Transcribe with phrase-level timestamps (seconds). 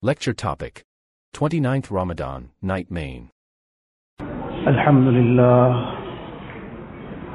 [0.00, 0.83] Lecture topic
[1.35, 3.29] 29th Ramadan, Night Main.
[4.67, 5.85] الحمد لله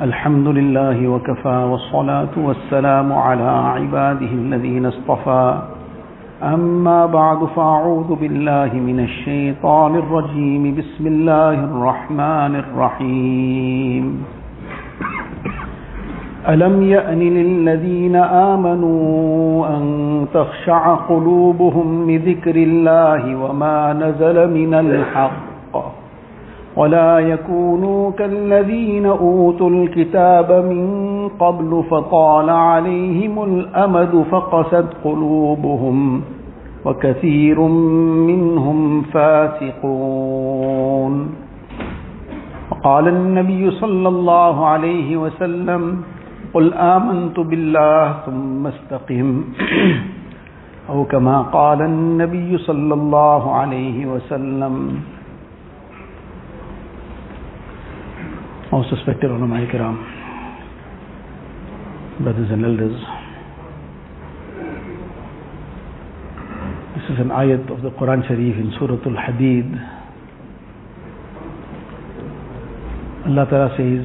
[0.02, 5.62] الحمد لله وكفى والصلاة والسلام على عباده الذين اصطفى
[6.42, 14.24] أما بعد فأعوذ بالله من الشيطان الرجيم بسم الله الرحمن الرحيم
[16.48, 25.76] ألم يأن للذين آمنوا أن تخشع قلوبهم لذكر الله وما نزل من الحق
[26.76, 30.86] ولا يكونوا كالذين أوتوا الكتاب من
[31.28, 36.20] قبل فطال عليهم الأمد فقست قلوبهم
[36.84, 37.60] وكثير
[38.30, 41.12] منهم فاسقون.
[42.70, 46.02] وقال النبي صلى الله عليه وسلم
[46.56, 49.28] قل آمنت بالله ثم استقم
[50.88, 54.74] أو كما قال النبي صلى الله عليه وسلم
[58.72, 59.96] Most respected ulama kiram,
[62.20, 62.98] brothers and elders,
[66.96, 69.70] this is an ayat of the Quran Sharif in Surah Al-Hadid.
[73.28, 74.04] Allah Ta'ala says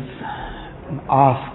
[1.10, 1.51] asks,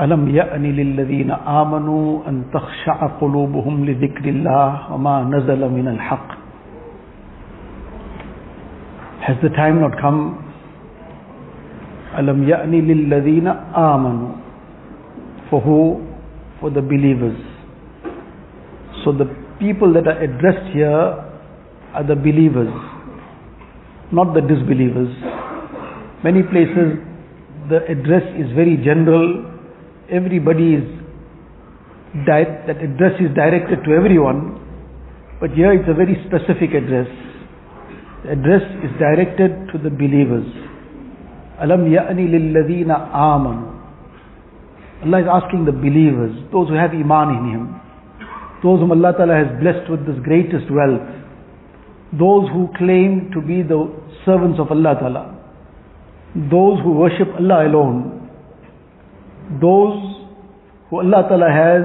[0.00, 6.28] ألم يأن للذين آمنوا أن تخشع قلوبهم لذكر الله وما نزل من الحق
[9.22, 10.34] Has the time not come
[12.18, 14.32] ألم يأن للذين آمنوا
[15.50, 16.00] For who?
[16.60, 17.36] For the believers.
[19.04, 19.26] So the
[19.60, 21.28] people that are addressed here
[21.92, 22.72] are the believers,
[24.12, 25.12] not the disbelievers.
[26.24, 26.96] Many places
[27.68, 29.51] the address is very general,
[30.12, 30.84] everybody is
[32.26, 34.60] that address is directed to everyone,
[35.40, 37.08] but here it's a very specific address.
[38.24, 40.46] The address is directed to the believers.
[41.60, 43.72] Alam ya'ni lilladhina amanu.
[45.04, 47.80] Allah is asking the believers, those who have iman in Him,
[48.62, 51.02] those whom Allah Ta'ala has blessed with this greatest wealth,
[52.12, 53.90] those who claim to be the
[54.24, 55.24] servants of Allah Ta'ala,
[56.36, 58.21] those who worship Allah alone,
[59.61, 59.97] those
[60.89, 61.83] who Allah Ta'ala has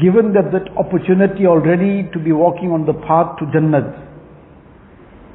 [0.00, 3.90] given them that opportunity already to be walking on the path to Jannat.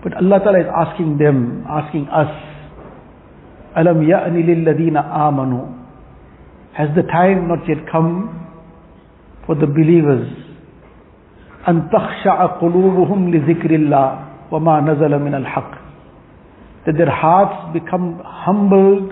[0.03, 2.31] But Allah Ta'ala is asking them, asking us,
[3.75, 5.73] Alam ya'ni lilladina amanu.
[6.73, 8.33] Has the time not yet come
[9.45, 10.47] for the believers?
[11.67, 14.19] أن تخشع قلوبهم لذكر الله
[14.51, 15.71] وما نزل من الحق
[16.85, 19.11] that their hearts become humbled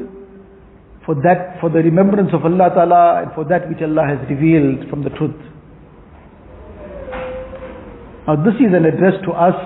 [1.06, 4.88] for that for the remembrance of Allah Ta'ala and for that which Allah has revealed
[4.90, 5.36] from the truth.
[8.26, 9.56] Now this is an address to us,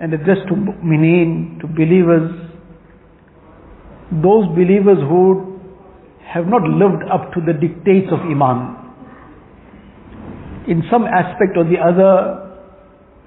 [0.00, 2.30] an address to mu'mineen, to believers,
[4.20, 5.60] those believers who
[6.26, 8.80] have not lived up to the dictates of Iman.
[10.68, 12.56] In some aspect or the other,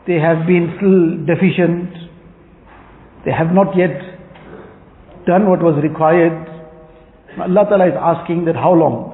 [0.08, 1.94] they have been still deficient,
[3.26, 3.98] they have not yet
[5.26, 6.55] done what was required.
[7.40, 9.12] Allah Ta'ala is asking that how long?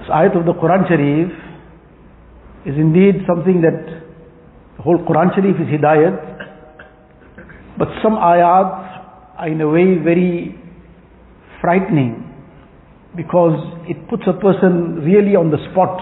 [0.00, 1.30] This ayat of the Quran Sharif
[2.64, 3.84] is indeed something that
[4.76, 6.16] the whole Quran Sharif is hidayat,
[7.78, 10.58] but some ayat are in a way very
[11.60, 12.24] frightening
[13.16, 16.00] because it puts a person really on the spot.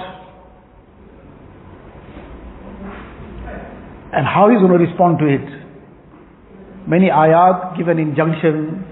[4.12, 5.55] And how he's going to respond to it.
[6.86, 8.84] Many ayat give an injunction,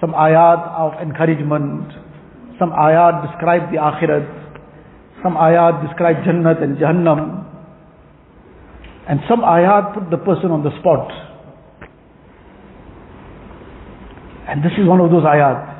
[0.00, 1.92] some ayat of encouragement,
[2.58, 4.26] some ayat describe the akhirat,
[5.22, 7.46] some ayat describe Jannat and Jahannam,
[9.08, 11.10] and some ayat put the person on the spot.
[14.48, 15.72] And this is one of those ayat.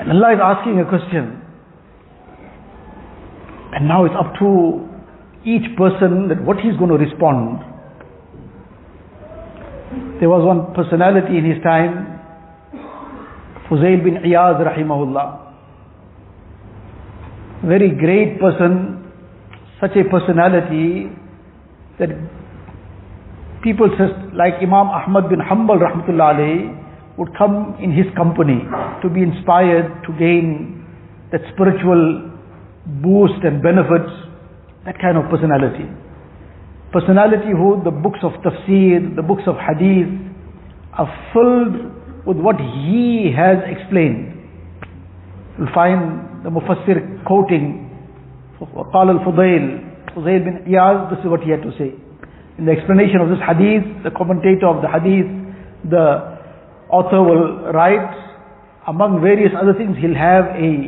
[0.00, 1.42] And Allah is asking a question.
[3.72, 4.89] And now it's up to
[5.44, 7.60] each person that what he's going to respond.
[10.20, 12.20] There was one personality in his time,
[13.68, 15.38] Fuzail bin Iyaz rahimahullah.
[17.64, 19.10] Very great person,
[19.80, 21.08] such a personality
[21.98, 22.10] that
[23.62, 26.80] people just like Imam Ahmad bin Hanbal rahmatullah alayhi
[27.18, 28.60] would come in his company
[29.02, 30.84] to be inspired to gain
[31.32, 32.32] that spiritual
[33.02, 34.10] boost and benefits
[34.85, 35.85] that kind of personality.
[36.91, 40.07] Personality who the books of tafsir, the books of hadith
[40.93, 44.31] are filled with what he has explained.
[45.57, 47.83] You'll find the Mufassir quoting
[48.93, 51.91] قال الفضيل Fudail bin Iyaz, this is what he had to say.
[52.57, 55.27] In the explanation of this hadith, the commentator of the hadith,
[55.91, 56.39] the
[56.89, 58.15] author will write,
[58.87, 60.87] among various other things, he'll have a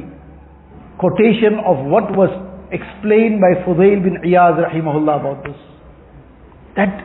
[0.98, 2.32] quotation of what was
[2.73, 5.57] explained by Fudail bin Iyaz rahimahullah about this.
[6.77, 7.05] That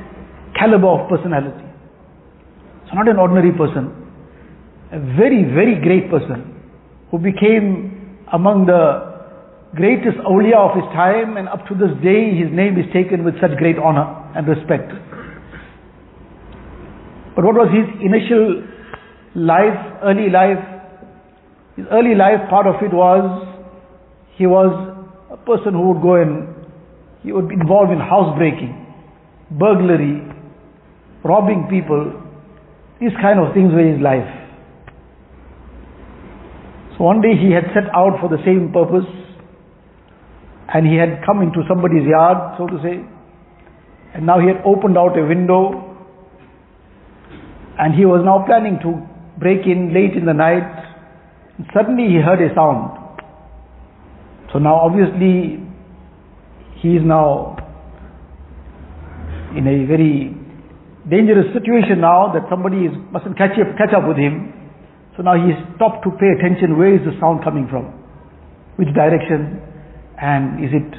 [0.57, 1.67] caliber of personality.
[2.87, 3.91] So not an ordinary person.
[4.91, 6.55] A very, very great person
[7.11, 9.17] who became among the
[9.75, 13.35] greatest awliya of his time and up to this day his name is taken with
[13.41, 14.87] such great honor and respect.
[17.35, 18.63] But what was his initial
[19.35, 20.63] life, early life?
[21.75, 23.45] His early life, part of it was
[24.37, 24.96] he was
[25.47, 26.53] person who would go and
[27.23, 28.75] he would be involved in housebreaking,
[29.51, 30.21] burglary,
[31.23, 32.11] robbing people.
[32.99, 34.27] These kind of things were his life.
[36.97, 39.07] So one day he had set out for the same purpose
[40.73, 43.05] and he had come into somebody's yard, so to say,
[44.13, 45.87] and now he had opened out a window
[47.77, 48.97] and he was now planning to
[49.39, 50.65] break in late in the night.
[51.73, 52.96] Suddenly he heard a sound.
[54.53, 55.59] So now obviously
[56.81, 57.57] he is now
[59.55, 60.35] in a very
[61.09, 64.53] dangerous situation now that somebody is, mustn't catch up, catch up with him.
[65.15, 67.91] So now he stopped to pay attention where is the sound coming from?
[68.77, 69.59] Which direction?
[70.21, 70.89] And is it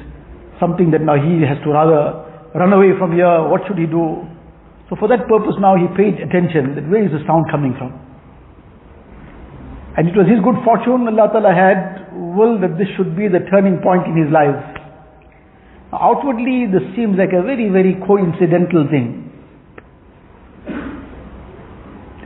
[0.59, 3.47] something that now he has to rather run away from here?
[3.47, 4.25] What should he do?
[4.89, 8.08] So for that purpose now he paid attention that where is the sound coming from?
[9.99, 13.43] And it was his good fortune Allah Ta'ala had will that this should be the
[13.51, 14.55] turning point in his life.
[15.91, 19.27] Now, outwardly this seems like a very, very coincidental thing.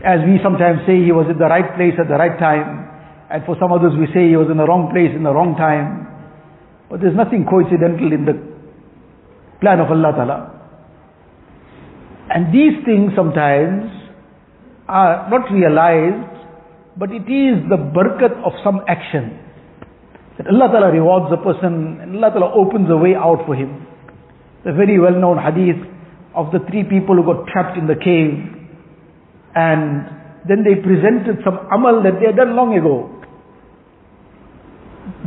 [0.05, 2.93] As we sometimes say he was at the right place at the right time.
[3.33, 5.57] And for some others we say he was in the wrong place in the wrong
[5.57, 6.05] time.
[6.93, 8.37] But there's nothing coincidental in the
[9.65, 10.39] plan of Allah Ta'ala.
[12.29, 13.89] And these things sometimes
[14.85, 16.32] are not realized,
[16.98, 19.40] but it is the barakat of some action.
[20.38, 23.86] That Allah Ta'ala rewards a person and Allah Ta'ala opens a way out for him.
[24.66, 25.81] The very well known hadith
[26.36, 28.34] of the three people who got trapped in the cave
[29.56, 30.10] and
[30.48, 33.10] then they presented some amal that they had done long ago.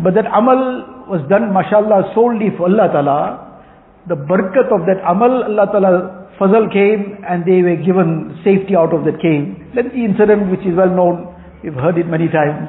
[0.03, 3.19] But that amal was done, mashallah, solely for Allah Ta'ala,
[4.09, 5.93] the barakat of that amal, Allah Ta'ala
[6.39, 9.55] fazal came and they were given safety out of that cave.
[9.75, 12.69] Lengthy incident which is well known, we've heard it many times.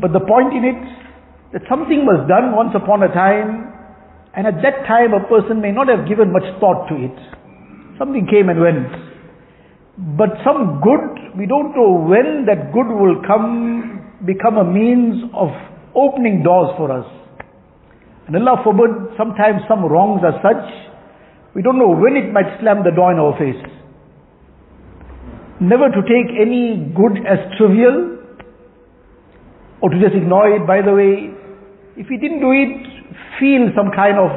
[0.00, 0.80] But the point in it,
[1.52, 3.68] that something was done once upon a time,
[4.32, 7.16] and at that time a person may not have given much thought to it.
[8.00, 8.88] Something came and went.
[10.16, 15.52] But some good, we don't know when that good will come, become a means of
[15.94, 17.04] opening doors for us.
[18.26, 20.64] And Allah forbid, sometimes some wrongs are such,
[21.54, 23.60] we don't know when it might slam the door in our face.
[25.62, 28.18] Never to take any good as trivial,
[29.80, 31.30] or to just ignore it, by the way.
[31.94, 32.82] If he didn't do it,
[33.38, 34.30] feel some kind of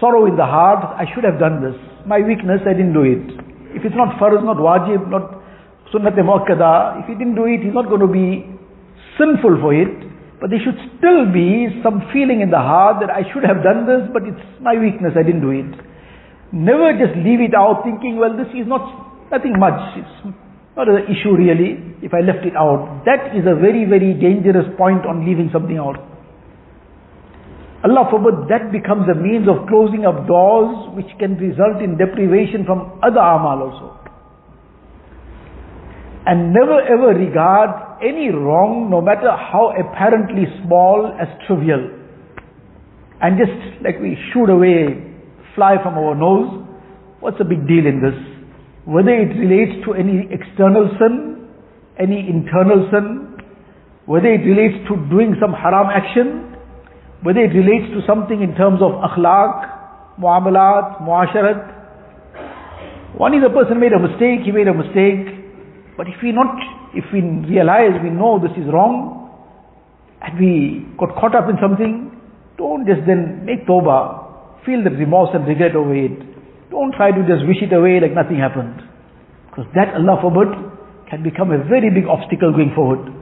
[0.00, 1.76] sorrow in the heart, I should have done this.
[2.06, 3.24] My weakness, I didn't do it.
[3.76, 5.44] If it's not farz, not wajib, not
[5.92, 8.48] sunnat muakkada, if he didn't do it, he's not going to be
[9.18, 9.92] sinful for it.
[10.40, 13.86] But there should still be some feeling in the heart that I should have done
[13.86, 15.72] this, but it's my weakness, I didn't do it.
[16.52, 18.82] Never just leave it out thinking, well, this is not,
[19.30, 19.78] nothing much.
[19.96, 20.34] It's
[20.76, 23.02] not an issue really, if I left it out.
[23.06, 26.02] That is a very, very dangerous point on leaving something out.
[27.84, 32.64] Allah forbid that becomes a means of closing up doors which can result in deprivation
[32.64, 33.92] from other amal also.
[36.24, 41.92] And never ever regard any wrong, no matter how apparently small, as trivial.
[43.20, 45.12] And just like we shoot away
[45.54, 46.64] fly from our nose,
[47.20, 48.16] what's the big deal in this?
[48.84, 51.48] Whether it relates to any external sin,
[51.98, 53.36] any internal sin,
[54.06, 56.52] whether it relates to doing some haram action,
[57.22, 61.72] whether it relates to something in terms of akhlaq, muamalat, muasharat.
[63.16, 65.32] One is a person made a mistake, he made a mistake,
[65.96, 66.52] but if we not,
[66.92, 69.32] if we realize, we know this is wrong,
[70.20, 72.12] and we got caught up in something,
[72.58, 76.33] don't just then make tawbah, feel the remorse and regret over it.
[76.70, 78.80] Don't try to just wish it away like nothing happened.
[79.50, 80.50] Because that, Allah forbid,
[81.10, 83.12] can become a very big obstacle going forward.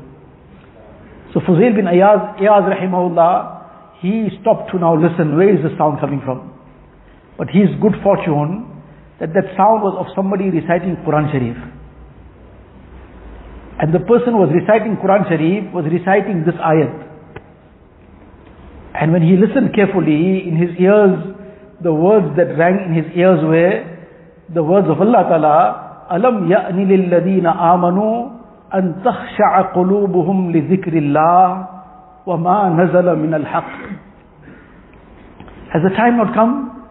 [1.35, 6.01] So Fuzail bin Ayaz, Ayaz rahimahullah, he stopped to now listen, where is the sound
[6.01, 6.53] coming from?
[7.39, 8.69] But his good fortune,
[9.21, 11.57] that that sound was of somebody reciting Quran Sharif.
[13.81, 17.09] And the person was reciting Quran Sharif, was reciting this ayat.
[18.95, 21.17] And when he listened carefully, in his ears,
[21.82, 23.98] the words that rang in his ears were
[24.54, 28.16] the words of Allah Ta'ala, أَلَمْ يَأْنِ لِلَّذِينَ آمَنُوا
[28.74, 31.68] أَن تَخْشَعَ قُلُوبُهُمْ لِذِكْرِ اللَّهِ
[32.26, 33.80] وَمَا نَزَلَ مِنَ الْحَقِّ
[35.74, 36.88] Has the time not come?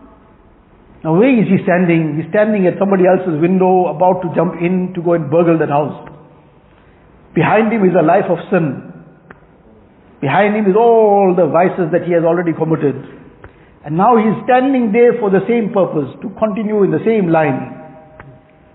[1.03, 2.21] Now where is he standing?
[2.21, 5.69] He's standing at somebody else's window, about to jump in to go and burgle that
[5.69, 6.09] house.
[7.35, 8.93] Behind him is a life of sin.
[10.21, 12.97] Behind him is all the vices that he has already committed.
[13.84, 17.30] And now he is standing there for the same purpose, to continue in the same
[17.34, 17.82] line.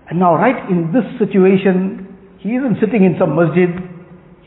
[0.09, 2.07] And now right in this situation,
[2.39, 3.71] he isn't sitting in some masjid,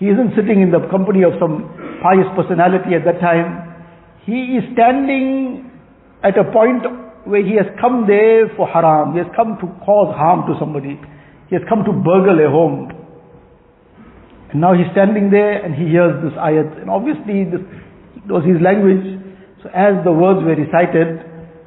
[0.01, 1.69] he isn't sitting in the company of some
[2.01, 3.69] pious personality at that time.
[4.25, 5.69] He is standing
[6.25, 6.85] at a point
[7.29, 9.13] where he has come there for haram.
[9.13, 10.97] He has come to cause harm to somebody.
[11.49, 12.89] He has come to burgle a home.
[14.51, 16.81] And now he's standing there and he hears this ayat.
[16.81, 17.61] And obviously this
[18.25, 19.20] was his language.
[19.64, 21.20] So as the words were recited,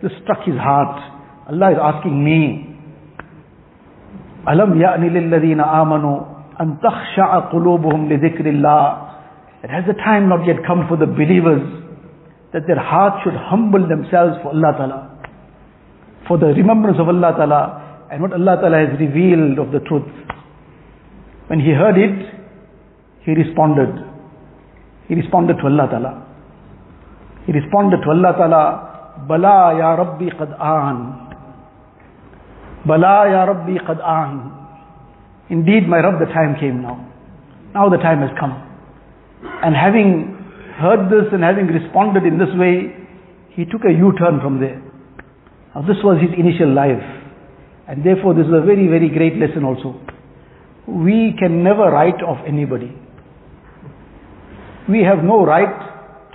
[0.03, 0.97] this struck his heart.
[1.51, 2.77] Allah is asking me,
[4.47, 9.09] أَلَمْ يَأْنِ لِلَّذِينَ آمَنُوا أن تخشع قلوبهم لذكر الله
[9.63, 11.63] it has the time not yet come for the believers
[12.53, 15.01] that their hearts should humble themselves for Allah Ta'ala
[16.27, 20.07] for the remembrance of Allah Ta'ala and what Allah Ta'ala has revealed of the truth
[21.49, 22.19] when he heard it
[23.23, 23.91] he responded
[25.09, 26.13] he responded to Allah Ta'ala
[27.46, 30.98] he responded to Allah Ta'ala Bala ya Rabbi qad an
[32.86, 34.64] Bala ya Rabbi qad an
[35.50, 36.98] Indeed, my Rabb, the time came now.
[37.74, 38.54] Now the time has come.
[39.62, 40.34] And having
[40.80, 42.96] heard this and having responded in this way,
[43.52, 44.82] he took a U-turn from there.
[45.76, 47.04] Now this was his initial life.
[47.88, 50.00] And therefore this is a very, very great lesson also.
[50.88, 52.96] We can never write off anybody.
[54.90, 55.83] We have no right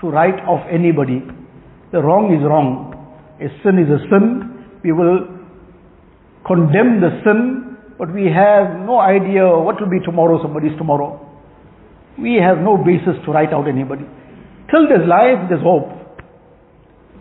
[0.01, 1.23] to write off anybody.
[1.93, 2.95] The wrong is wrong.
[3.41, 4.81] A sin is a sin.
[4.85, 5.27] We will
[6.47, 11.19] condemn the sin but we have no idea what will be tomorrow, somebody's tomorrow.
[12.17, 14.07] We have no basis to write out anybody.
[14.71, 15.91] Till there's life, there's hope.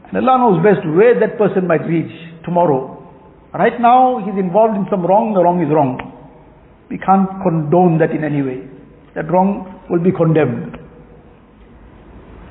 [0.06, 2.14] And Allah knows best where that person might reach
[2.46, 2.94] tomorrow.
[3.54, 5.98] Right now, he's involved in some wrong, the wrong is wrong.
[6.92, 8.70] We can't condone that in any way.
[9.16, 10.78] That wrong will be condemned.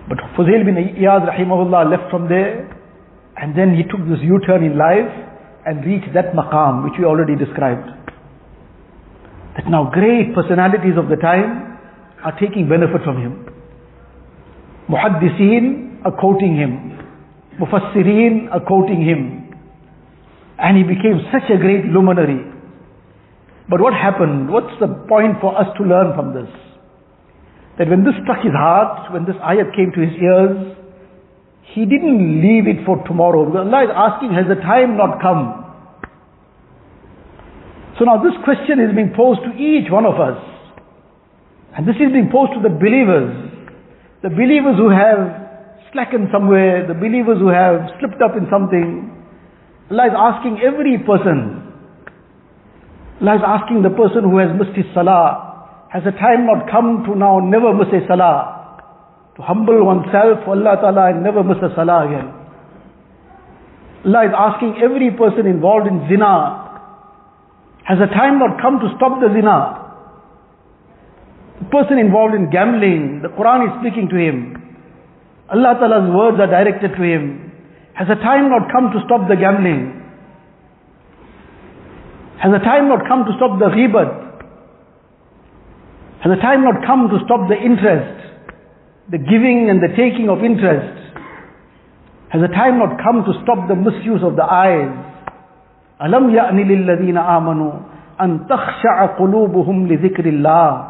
[0.08, 2.70] But Fuzail bin Iyad rahimahullah left from there
[3.36, 5.10] and then he took this U-turn in life
[5.66, 7.90] and reached that maqam which we already described.
[9.56, 11.78] That now great personalities of the time
[12.22, 13.46] are taking benefit from him.
[14.88, 16.98] Muhaddiseen are quoting him.
[17.58, 19.50] Mufassirin are quoting him.
[20.58, 22.40] And he became such a great luminary.
[23.68, 24.48] But what happened?
[24.48, 26.65] What's the point for us to learn from this?
[27.78, 30.76] That when this struck his heart, when this ayat came to his ears,
[31.76, 33.44] he didn't leave it for tomorrow.
[33.44, 35.66] Because Allah is asking, has the time not come?
[37.98, 40.40] So now this question is being posed to each one of us.
[41.76, 43.28] And this is being posed to the believers.
[44.22, 45.46] The believers who have
[45.92, 49.12] slackened somewhere, the believers who have slipped up in something.
[49.90, 51.60] Allah is asking every person.
[53.20, 55.55] Allah is asking the person who has missed his salah.
[55.96, 58.84] Has the time not come to now never miss a salah?
[59.36, 62.28] To humble oneself for Allah Ta'ala and never miss a salah again.
[64.04, 66.66] Allah is asking every person involved in zina
[67.86, 69.78] has the time not come to stop the zina?
[71.62, 74.58] The person involved in gambling, the Quran is speaking to him.
[75.48, 77.52] Allah Ta'ala's words are directed to him.
[77.94, 80.02] Has the time not come to stop the gambling?
[82.42, 84.25] Has the time not come to stop the ghibat?
[86.25, 88.17] Has the time not come to stop the interest?
[89.09, 91.01] The giving and the taking of interest?
[92.29, 94.91] Has the time not come to stop the misuse of the eyes?
[96.01, 97.71] ألم يأن للذين آمنوا
[98.21, 100.89] أن تخشع قلوبهم لذكر الله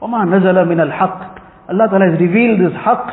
[0.00, 1.36] وما نزل من الحق
[1.68, 3.10] Allah Ta'ala has revealed this haqq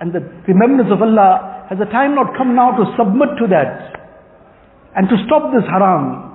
[0.00, 3.92] and the remembrance of Allah has the time not come now to submit to that
[4.96, 6.32] and to stop this haram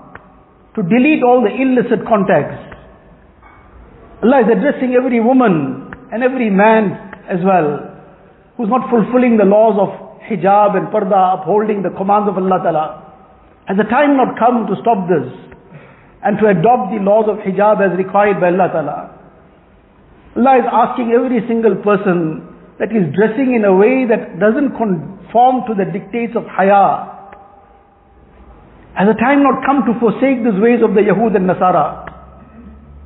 [0.75, 2.61] to delete all the illicit contacts
[4.24, 6.96] Allah is addressing every woman and every man
[7.28, 7.92] as well
[8.56, 9.90] who's not fulfilling the laws of
[10.24, 12.86] hijab and parda upholding the commands of Allah Ta'ala
[13.68, 15.28] has the time not come to stop this
[16.24, 18.98] and to adopt the laws of hijab as required by Allah Ta'ala?
[20.40, 22.48] Allah is asking every single person
[22.80, 27.12] that is dressing in a way that doesn't conform to the dictates of haya.
[28.96, 32.08] Has the time not come to forsake these ways of the Yahud and Nasara?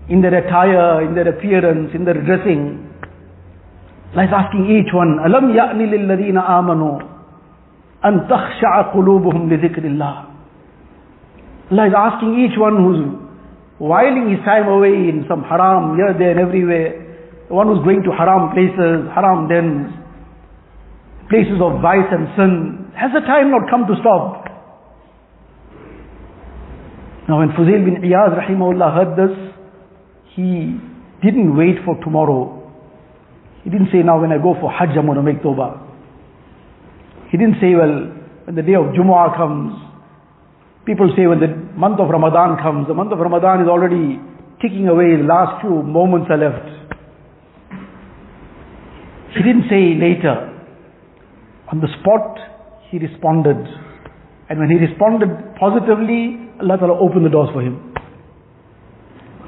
[0.09, 2.89] in their attire, in their appearance, in their dressing.
[4.13, 6.97] Allah is asking each one, أَلَمْ يَأْنِ لِلَّذِينَ آمَنُوا
[8.05, 10.15] أَن تَخْشَعَ قُلُوبُهُمْ لِذِكْرِ اللَّهِ
[11.71, 13.01] Allah is asking each one who's
[13.79, 16.91] whiling his time away in some haram here, there and everywhere,
[17.47, 19.89] the one who's going to haram places, haram dens,
[21.29, 22.53] places of vice and sin,
[22.95, 24.45] has the time not come to stop?
[27.27, 29.46] Now when Fuzail bin Iyaz rahimahullah heard this,
[30.38, 30.78] he
[31.20, 32.54] didn't wait for tomorrow.
[33.64, 35.82] He didn't say, now when I go for Hajj, I'm going to make tawbah.
[37.30, 38.14] He didn't say, well,
[38.46, 39.74] when the day of Jumu'ah comes,
[40.86, 44.22] people say when the month of Ramadan comes, the month of Ramadan is already
[44.62, 46.70] ticking away, the last few moments are left.
[49.34, 50.54] He didn't say later.
[51.72, 52.38] On the spot,
[52.90, 53.58] he responded.
[54.48, 55.28] And when he responded
[55.58, 57.92] positively, Allah Ta'ala opened the doors for him.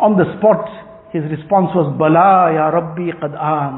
[0.00, 0.64] On the spot,
[1.12, 3.74] his response was, Bala ya Rabbi qad an.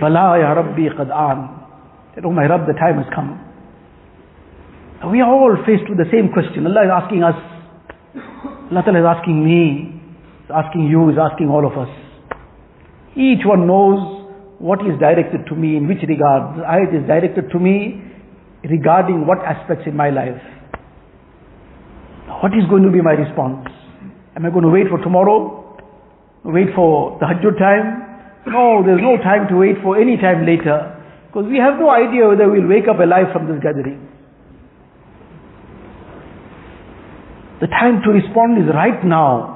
[0.00, 1.64] Bala ya Rabbi qad an.
[2.14, 3.40] Said, oh my Rabb, the time has come.
[5.10, 6.64] We are all faced with the same question.
[6.64, 7.36] Allah is asking us.
[8.72, 10.00] Allah is asking me.
[10.48, 11.92] Asking you, is asking all of us.
[13.16, 14.00] Each one knows
[14.58, 16.56] what is directed to me, in which regard.
[16.56, 18.00] The ayat is directed to me
[18.64, 20.40] regarding what aspects in my life.
[22.40, 23.68] What is going to be my response?
[24.36, 25.78] Am I going to wait for tomorrow?
[26.44, 28.04] Wait for the Hajj time?
[28.46, 31.00] No, there's no time to wait for any time later.
[31.26, 34.06] Because we have no idea whether we'll wake up alive from this gathering.
[37.60, 39.54] The time to respond is right now.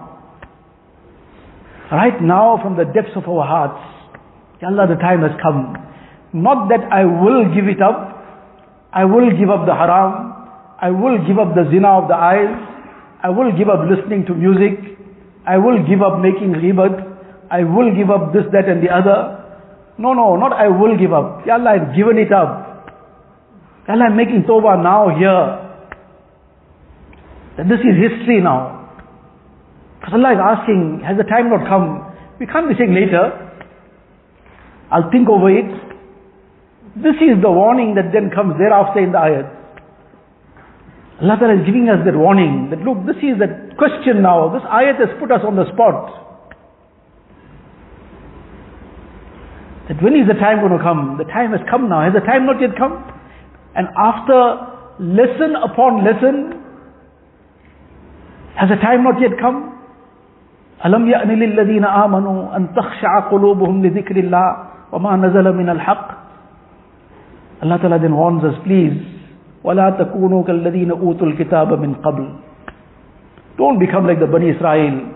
[1.90, 3.82] Right now from the depths of our hearts.
[4.62, 5.76] Allah, the time has come.
[6.32, 8.16] Not that I will give it up.
[8.92, 10.35] I will give up the haram.
[10.80, 12.67] I will give up the zina of the eyes.
[13.22, 14.98] I will give up listening to music.
[15.46, 17.02] I will give up making ghibat.
[17.50, 19.38] I will give up this, that and the other.
[19.98, 21.46] No, no, not I will give up.
[21.46, 22.87] Ya Allah, I've given it up.
[23.88, 25.43] Ya Allah, I'm making tawbah now here.
[27.58, 28.86] That this is history now.
[29.99, 32.06] Because Allah is asking, has the time not come?
[32.38, 33.34] We can't be saying later.
[34.93, 35.66] I'll think over it.
[36.95, 39.57] This is the warning that then comes thereafter in the ayat.
[41.22, 44.50] Allah Ta'ala is giving us that warning that look, this is that question now.
[44.51, 46.09] This ayat has put us on the spot.
[49.87, 51.16] That when is the time going to come?
[51.18, 52.03] The time has come now.
[52.03, 53.03] Has the time not yet come?
[53.75, 54.68] And after
[55.00, 56.59] lesson upon lesson,
[58.57, 59.70] has the time not yet come?
[60.83, 64.57] ألم يأن للذين آمنوا أن تخشع قلوبهم لذكر الله
[64.92, 66.24] وما نزل من الحق
[67.63, 68.92] Allah Ta'ala then warns us, please,
[69.63, 72.25] وَلَا تَكُونُوا كَالَّذِينَ أُوتُوا الْكِتَابَ مِنْ قَبْلِ
[73.57, 75.07] Don't become like the Bani Israel.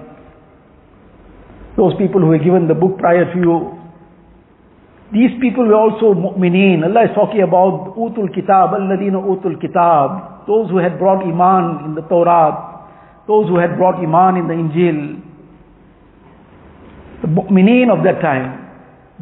[1.76, 3.74] Those people who were given the book prior to you.
[5.12, 6.84] These people were also mu'mineen.
[6.84, 10.46] Allah is talking about utul kitab, alladhina utul kitab.
[10.48, 12.88] Those who had brought iman in the Torah.
[13.28, 15.22] Those who had brought iman in the Injil.
[17.22, 18.61] The mu'mineen of that time.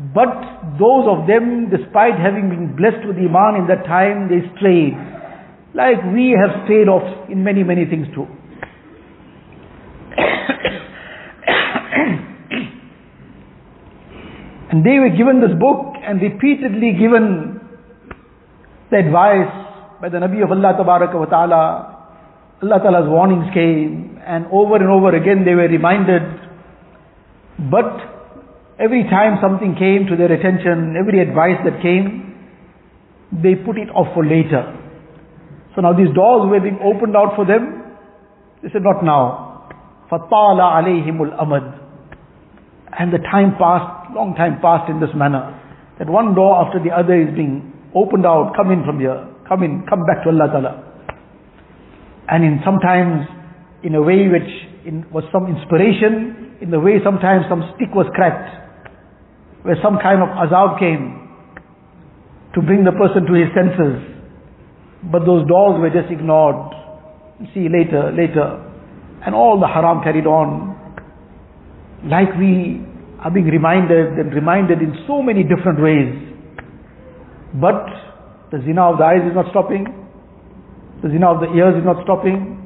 [0.01, 0.33] But
[0.81, 4.97] those of them, despite having been blessed with iman in that time, they strayed.
[5.75, 8.25] Like we have strayed off in many, many things too.
[14.73, 17.61] and they were given this book and repeatedly given
[18.91, 19.53] the advice
[20.01, 21.97] by the Nabi of Allah wa ta'ala.
[22.63, 26.23] Allah Ta'ala's warnings came and over and over again they were reminded.
[27.71, 28.20] But
[28.80, 32.36] every time something came to their attention, every advice that came,
[33.32, 34.64] they put it off for later.
[35.76, 37.84] So now these doors were being opened out for them.
[38.64, 39.70] They said, not now.
[40.12, 41.66] فَطَالَ عَلَيْهِمُ الْأَمَدُ
[43.00, 45.52] And the time passed, long time passed in this manner.
[46.00, 49.64] That one door after the other is being opened out, come in from here, come
[49.64, 50.74] in, come back to Allah Ta'ala.
[52.28, 53.28] And in sometimes,
[53.84, 54.50] in a way which
[54.86, 58.50] in, was some inspiration, in the way sometimes some stick was cracked,
[59.63, 61.21] where some kind of azab came
[62.55, 64.03] to bring the person to his senses.
[65.11, 66.75] But those doors were just ignored.
[67.55, 68.61] See later, later.
[69.25, 70.77] And all the haram carried on.
[72.05, 72.81] Like we
[73.21, 76.09] are being reminded and reminded in so many different ways.
[77.55, 77.85] But
[78.51, 79.87] the zina of the eyes is not stopping.
[81.03, 82.61] The zina of the ears is not stopping.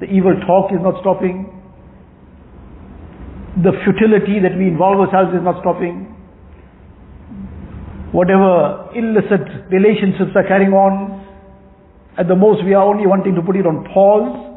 [0.00, 1.48] The evil talk is not stopping.
[3.62, 6.11] The futility that we involve ourselves is not stopping
[8.11, 11.25] Whatever illicit relationships are carrying on,
[12.17, 14.47] at the most we are only wanting to put it on pause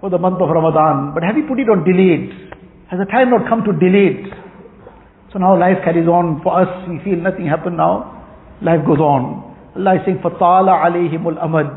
[0.00, 1.14] for the month of Ramadan.
[1.14, 2.30] But have you put it on delayed?
[2.90, 4.32] Has the time not come to delay it?
[5.32, 6.42] So now life carries on.
[6.42, 8.20] For us, we feel nothing happened now.
[8.60, 9.56] Life goes on.
[9.76, 11.68] Allah is saying, فَطَالَ عَلَيْهِمُ الْأَمَدِ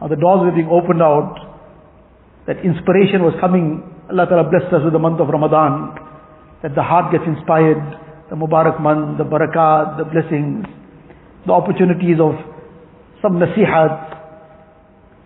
[0.00, 1.34] Now the doors were being opened out.
[2.46, 3.82] That inspiration was coming.
[4.08, 5.98] Allah Ta'ala blessed us with the month of Ramadan.
[6.62, 7.82] That the heart gets inspired.
[8.30, 10.66] The Mubarak month, the barakat, the blessings,
[11.46, 12.34] the opportunities of
[13.22, 14.16] some nasihat,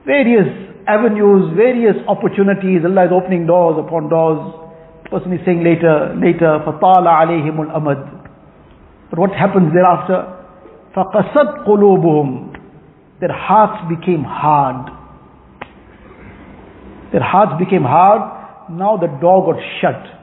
[0.04, 0.48] various
[0.86, 2.84] avenues, various opportunities.
[2.84, 4.40] Allah is opening doors upon doors.
[5.04, 8.00] The person is saying later, later, فَطَالَ عَلَيْهِمُ الْأَمَدِ
[9.10, 10.36] But what happens thereafter?
[10.94, 14.90] فَقَسَتْ قُلُوبُهُمْ Their hearts became hard.
[17.12, 18.70] Their hearts became hard.
[18.70, 20.20] Now the door got shut.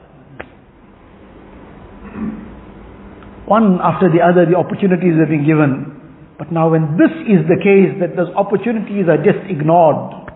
[3.53, 5.93] One after the other, the opportunities have been given.
[6.41, 10.33] But now when this is the case, that those opportunities are just ignored,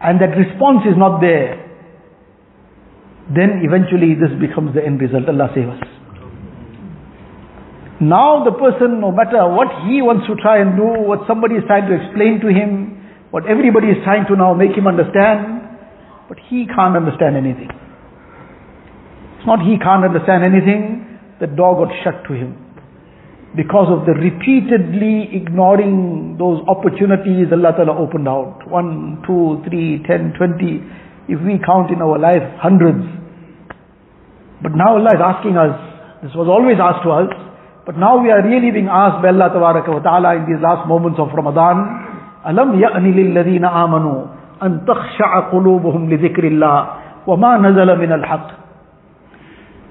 [0.00, 1.60] and that response is not there,
[3.28, 5.28] then eventually this becomes the end result.
[5.28, 5.84] Allah save us.
[8.00, 11.64] Now the person, no matter what he wants to try and do, what somebody is
[11.68, 13.04] trying to explain to him,
[13.36, 15.60] what everybody is trying to now make him understand,
[16.32, 17.68] but he can't understand anything.
[17.68, 22.57] It's not he can't understand anything, the door got shut to him.
[23.55, 28.61] Because of the repeatedly ignoring those opportunities Allah Ta'ala opened out.
[28.69, 30.85] One, two, three, ten, twenty.
[31.27, 33.01] If we count in our life, hundreds.
[34.61, 35.73] But now Allah is asking us,
[36.21, 37.31] this was always asked to us,
[37.87, 41.33] but now we are really being asked by Allah Ta'ala in these last moments of
[41.33, 42.05] Ramadan,
[42.45, 44.19] أَلَمْ يَأْنِ لِلَّذِينَ آمَنُوا
[44.63, 46.79] أَن تَخْشَعَ قُلُوبُهُمْ لِذِكْرِ اللَّهِ
[47.27, 48.62] وَمَا نَزَلَ مِنَ الْحَقِّ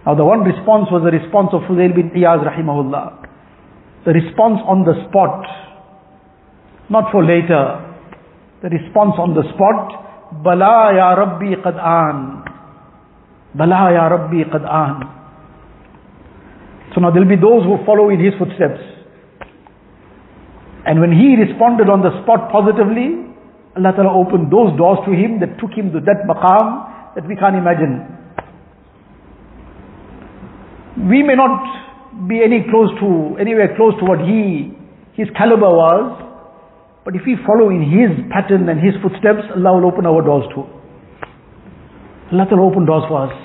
[0.06, 3.24] now the one response was the response of Fuzail bin Iyaz rahimahullah.
[4.06, 5.48] The response on the spot,
[6.90, 7.80] not for later.
[8.62, 12.44] The response on the spot, Bala ya Rabbi qad an.
[13.56, 14.64] Bala ya Rabbi qad.
[16.94, 18.84] So now there'll be those who follow in his footsteps.
[20.86, 23.24] And when he responded on the spot positively,
[23.76, 27.36] Allah Ta'ala opened those doors to him that took him to that maqam that we
[27.36, 28.04] can't imagine.
[30.98, 34.74] We may not be any close to, anywhere close to what he,
[35.18, 36.22] his caliber was,
[37.06, 40.46] but if we follow in his pattern and his footsteps, Allah will open our doors
[40.54, 40.64] too.
[42.32, 43.36] Allah will open doors for us.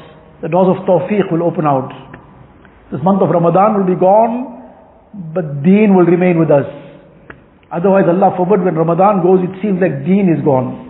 [0.43, 1.91] The doors of tawfiq will open out.
[2.93, 4.55] This month of Ramadan will be gone,
[5.35, 6.69] but deen will remain with us.
[7.73, 10.89] Otherwise, Allah forbid, when Ramadan goes, it seems like deen is gone.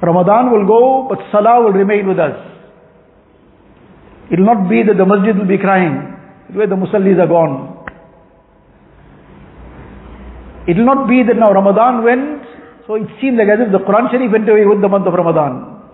[0.00, 2.51] Ramadan will go, but salah will remain with us.
[4.32, 6.16] It will not be that the masjid will be crying,
[6.56, 7.84] where the musallis are gone.
[10.66, 12.40] It will not be that now Ramadan went,
[12.86, 15.12] so it seems like as if the Quran Sharif went away with the month of
[15.12, 15.84] Ramadan.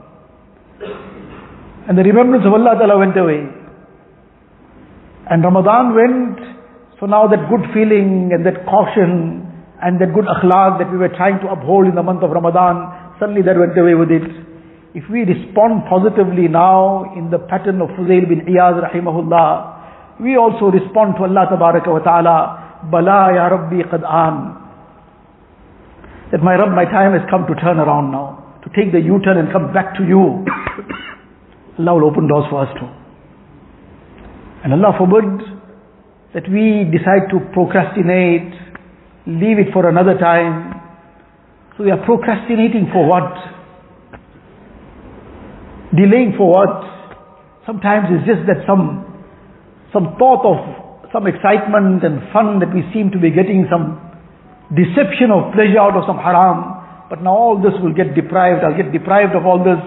[1.89, 3.43] And the remembrance of Allah Ta'ala went away.
[5.31, 6.39] And Ramadan went,
[7.01, 9.51] so now that good feeling and that caution
[9.83, 13.17] and that good akhlaq that we were trying to uphold in the month of Ramadan,
[13.19, 14.48] suddenly that went away with it.
[14.99, 20.75] If we respond positively now in the pattern of Fuzail bin Iyaz rahimahullah, we also
[20.75, 22.37] respond to Allah tabaraka wa ta'ala,
[22.91, 24.59] Bala ya Rabbi qad an.
[26.33, 29.39] That my Rabb, my time has come to turn around now, to take the U-turn
[29.39, 30.43] and come back to you.
[31.79, 32.91] Allah will open doors for us too.
[34.67, 35.47] And Allah forbid
[36.35, 38.51] that we decide to procrastinate,
[39.31, 40.75] leave it for another time.
[41.79, 43.58] So we are procrastinating for what?
[45.95, 46.85] Delaying for what?
[47.65, 49.05] Sometimes it's just that some,
[49.93, 50.59] some thought of
[51.13, 53.97] some excitement and fun that we seem to be getting, some
[54.77, 56.77] deception of pleasure out of some haram.
[57.09, 58.61] But now all this will get deprived.
[58.61, 59.81] I'll get deprived of all this.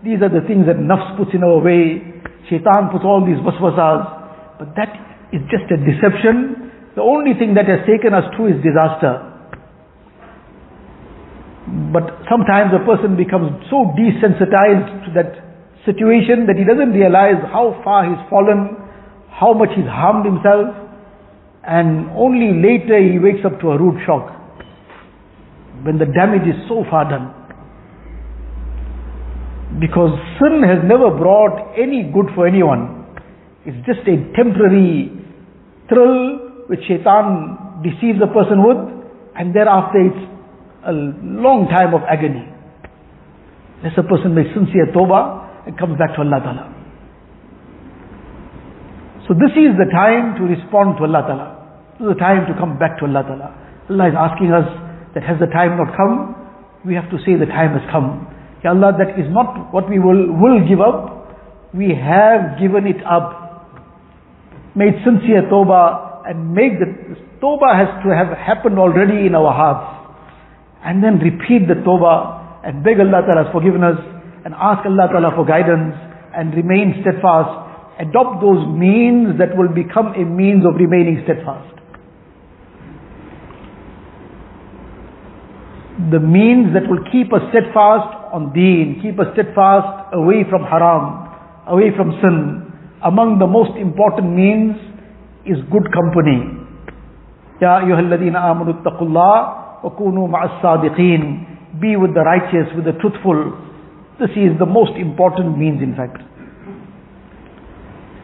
[0.00, 2.00] These are the things that nafs puts in our way.
[2.48, 4.56] Shaitan puts all these waswasas.
[4.56, 4.96] But that
[5.36, 6.72] is just a deception.
[6.96, 9.31] The only thing that has taken us to is disaster.
[11.72, 15.40] But sometimes a person becomes so desensitized to that
[15.88, 18.76] situation that he doesn't realize how far he's fallen,
[19.30, 20.68] how much he's harmed himself,
[21.64, 24.30] and only later he wakes up to a rude shock
[25.82, 27.32] when the damage is so far done.
[29.80, 33.06] Because sin has never brought any good for anyone.
[33.64, 35.10] It's just a temporary
[35.88, 38.78] thrill which shaitan deceives a person with,
[39.34, 40.31] and thereafter it's
[40.86, 42.46] a long time of agony.
[43.82, 46.64] Unless a person makes sincere tawbah and comes back to Allah Ta'ala.
[49.26, 51.48] So this is the time to respond to Allah Ta'ala.
[51.98, 53.48] This is the time to come back to Allah Ta'ala.
[53.90, 54.66] Allah is asking us
[55.14, 56.34] that has the time not come?
[56.84, 58.26] We have to say the time has come.
[58.64, 61.22] Ya Allah, that is not what we will, will give up,
[61.74, 63.66] we have given it up,
[64.74, 69.91] made sincere tawbah, and make the tawbah has to have happened already in our hearts.
[70.84, 73.98] And then repeat the tawbah and beg Allah Ta'ala's forgiveness
[74.44, 75.94] and ask Allah Ta'ala for guidance
[76.34, 77.50] and remain steadfast.
[78.00, 81.70] Adopt those means that will become a means of remaining steadfast.
[86.10, 91.30] The means that will keep us steadfast on deen, keep us steadfast away from haram,
[91.68, 92.66] away from sin.
[93.04, 94.74] Among the most important means
[95.46, 96.58] is good company.
[97.60, 101.80] Ya amanu attaqullah wa kunu ma'as sadiqeen.
[101.80, 103.58] Be with the righteous, with the truthful.
[104.20, 106.20] This is the most important means in fact.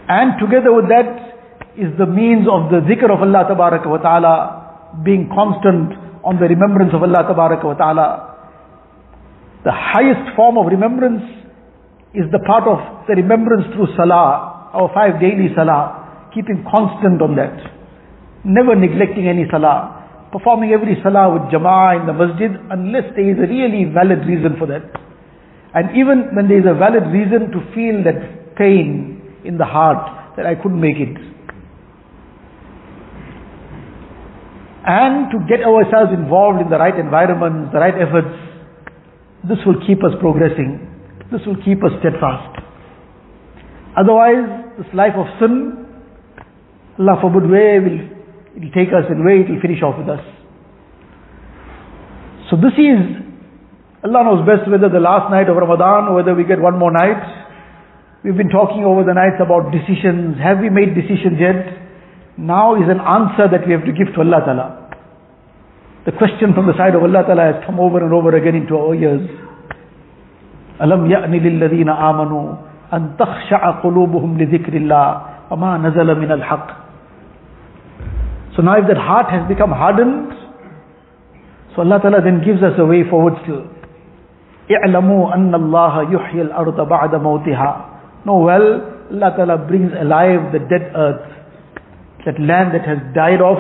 [0.09, 1.29] And together with that
[1.77, 4.35] is the means of the zikr of Allah tabaraka wa ta'ala,
[5.05, 5.95] being constant
[6.25, 8.09] on the remembrance of Allah tabaraka wa ta'ala.
[9.65, 11.23] The highest form of remembrance
[12.15, 17.37] is the part of the remembrance through salah, our five daily salah, keeping constant on
[17.37, 17.55] that.
[18.45, 19.98] Never neglecting any salah.
[20.33, 24.57] Performing every salah with jama'ah in the masjid unless there is a really valid reason
[24.59, 24.85] for that.
[25.75, 30.37] And even when there is a valid reason to feel that pain in the heart
[30.37, 31.17] that I couldn't make it.
[34.85, 38.33] And to get ourselves involved in the right environment, the right efforts,
[39.49, 40.81] this will keep us progressing.
[41.31, 42.57] This will keep us steadfast.
[43.97, 45.85] Otherwise, this life of sin,
[46.99, 48.18] Allah forbid where will
[48.58, 50.22] it will take us and where it will finish off with us.
[52.50, 53.02] So this is,
[54.06, 56.92] Allah knows best whether the last night of Ramadan or whether we get one more
[56.92, 57.24] night.
[58.24, 60.38] We've been talking over the nights about decisions.
[60.38, 61.82] Have we made decisions yet?
[62.38, 64.68] Now is an answer that we have to give to Allah Ta'ala.
[66.06, 68.76] The question from the side of Allah Ta'ala has come over and over again into
[68.78, 69.24] our ears.
[70.82, 72.54] ألم يأن للذين آمنوا
[72.94, 76.68] أن تخشع قلوبهم لذكر الله وما نزل من الحق
[78.58, 80.34] So now if that heart has become hardened,
[81.76, 83.66] so Allah Ta'ala then gives us a way forward still.
[84.72, 87.90] اعلموا أن الله يحيي الأرض بعد موتها
[88.26, 88.80] Know well,
[89.12, 91.28] Allah Ta'ala brings alive the dead earth.
[92.26, 93.60] That land that has died off,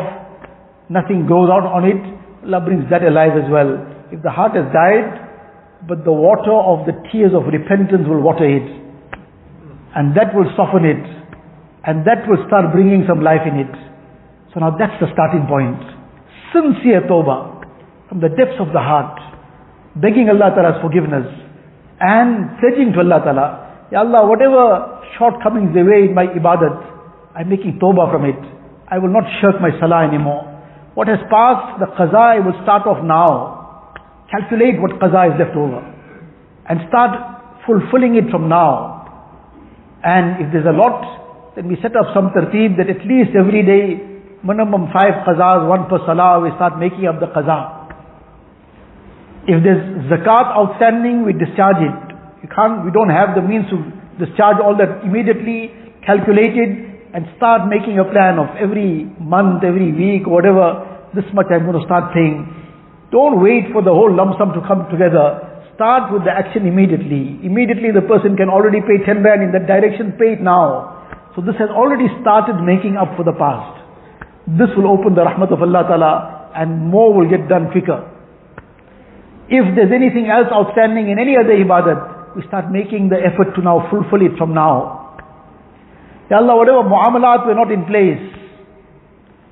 [0.89, 1.99] nothing grows out on it,
[2.45, 3.75] Allah brings that alive as well.
[4.11, 5.23] If the heart has died,
[5.87, 8.63] but the water of the tears of repentance will water it.
[9.95, 11.03] And that will soften it.
[11.83, 13.73] And that will start bringing some life in it.
[14.54, 15.80] So now that's the starting point.
[16.52, 17.60] Sincere tawbah
[18.08, 19.20] from the depths of the heart.
[19.96, 21.28] Begging Allah Ta'ala's forgiveness.
[22.00, 23.46] And pledging to Allah Ta'ala,
[23.92, 26.76] Ya Allah, whatever shortcomings there were in my ibadat,
[27.36, 28.38] I'm making tawbah from it.
[28.88, 30.48] I will not shirk my salah anymore.
[30.94, 33.92] What has passed, the qaza I will start off now.
[34.32, 35.84] Calculate what qaza is left over.
[36.68, 37.12] And start
[37.66, 38.96] fulfilling it from now.
[40.02, 43.62] And if there's a lot, then we set up some tertib that at least every
[43.62, 44.07] day,
[44.44, 47.78] minimum five qazas, one per salah, we start making up the qaza.
[49.48, 51.96] If there's zakat outstanding, we discharge it.
[52.42, 53.80] You can't, we don't have the means to
[54.20, 55.72] discharge all that immediately,
[56.04, 56.72] calculate it,
[57.14, 60.84] and start making a plan of every month, every week, whatever,
[61.16, 62.44] this much I'm going to start paying.
[63.10, 65.40] Don't wait for the whole lump sum to come together.
[65.74, 67.40] Start with the action immediately.
[67.40, 71.32] Immediately the person can already pay 10 rand in that direction, pay it now.
[71.32, 73.77] So this has already started making up for the past.
[74.56, 76.12] This will open the rahmat of Allah Ta'ala
[76.56, 78.00] and more will get done quicker.
[79.48, 83.60] If there's anything else outstanding in any other ibadat, we start making the effort to
[83.60, 85.16] now fulfill it from now.
[86.30, 88.20] Ya Allah, whatever muamalat were not in place,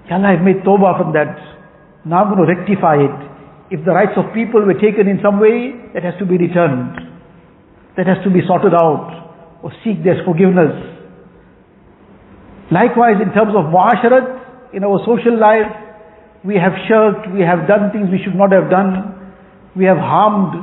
[0.08, 1.34] Ya Allah, I've made tawbah from that.
[2.04, 3.16] Now I'm going to rectify it.
[3.74, 6.94] If the rights of people were taken in some way, that has to be returned.
[7.96, 9.58] That has to be sorted out.
[9.64, 10.70] Or seek their forgiveness.
[12.70, 15.70] Likewise, in terms of muasharat, in our social life,
[16.44, 19.14] we have shirked, we have done things we should not have done.
[19.74, 20.54] We have harmed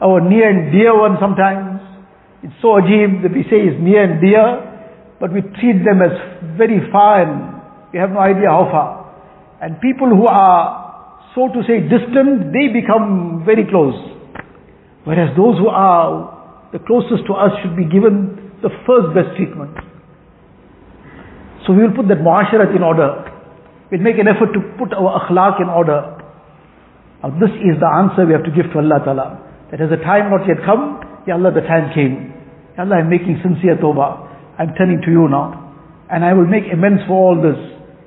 [0.00, 1.82] our near and dear ones sometimes.
[2.42, 6.14] It's so ajib that we say is near and dear, but we treat them as
[6.56, 7.58] very far and
[7.92, 8.88] we have no idea how far.
[9.60, 13.98] And people who are, so to say, distant, they become very close.
[15.02, 19.74] Whereas those who are the closest to us should be given the first best treatment.
[21.68, 23.28] So we will put that muasharat in order.
[23.92, 26.16] We'll make an effort to put our akhlaq in order.
[27.20, 29.28] Now this is the answer we have to give to Allah Ta'ala.
[29.68, 32.32] That has the time not yet come, Ya Allah the time came.
[32.72, 34.56] Ya Allah I'm making sincere tawbah.
[34.56, 35.60] I'm turning to you now.
[36.08, 37.60] And I will make amends for all this.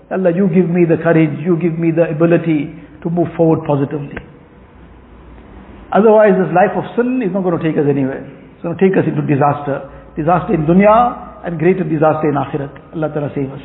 [0.10, 2.74] Ya Allah you give me the courage, you give me the ability
[3.06, 4.17] to move forward positively.
[5.93, 8.26] Otherwise this life of sin is not going to take us anywhere.
[8.26, 9.86] It's going to take us into disaster.
[10.17, 12.95] Disaster in dunya and greater disaster in akhirat.
[12.95, 13.62] Allah Ta'ala save us.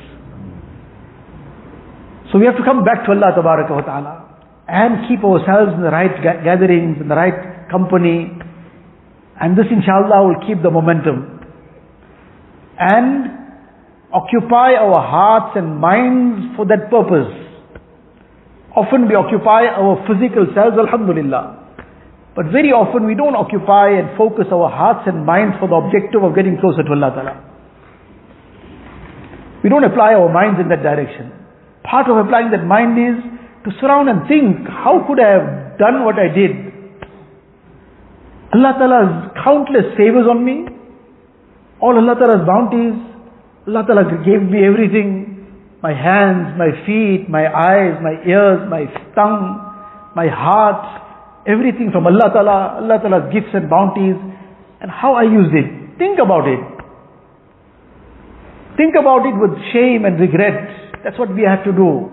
[2.32, 4.26] So we have to come back to Allah Ta'ala
[4.68, 6.10] and keep ourselves in the right
[6.42, 8.32] gatherings, in the right company.
[9.40, 11.40] And this inshallah will keep the momentum.
[12.78, 13.36] And
[14.12, 17.30] occupy our hearts and minds for that purpose.
[18.74, 21.66] Often we occupy our physical selves, alhamdulillah.
[22.36, 26.20] But very often we don't occupy and focus our hearts and minds for the objective
[26.20, 27.55] of getting closer to Allah Ta'ala.
[29.66, 31.34] We don't apply our minds in that direction.
[31.82, 33.18] Part of applying that mind is
[33.66, 36.54] to surround and think, how could I have done what I did?
[38.54, 40.70] Allah Ta'ala's countless favors on me,
[41.82, 42.94] all Allah Ta'ala's bounties,
[43.66, 45.50] Allah Ta'ala gave me everything,
[45.82, 48.86] my hands, my feet, my eyes, my ears, my
[49.18, 49.66] tongue,
[50.14, 54.14] my heart, everything from Allah Ta'ala, Allah Ta'ala's gifts and bounties,
[54.78, 55.98] and how I used it.
[55.98, 56.75] Think about it.
[58.76, 61.00] Think about it with shame and regret.
[61.02, 62.12] That's what we have to do.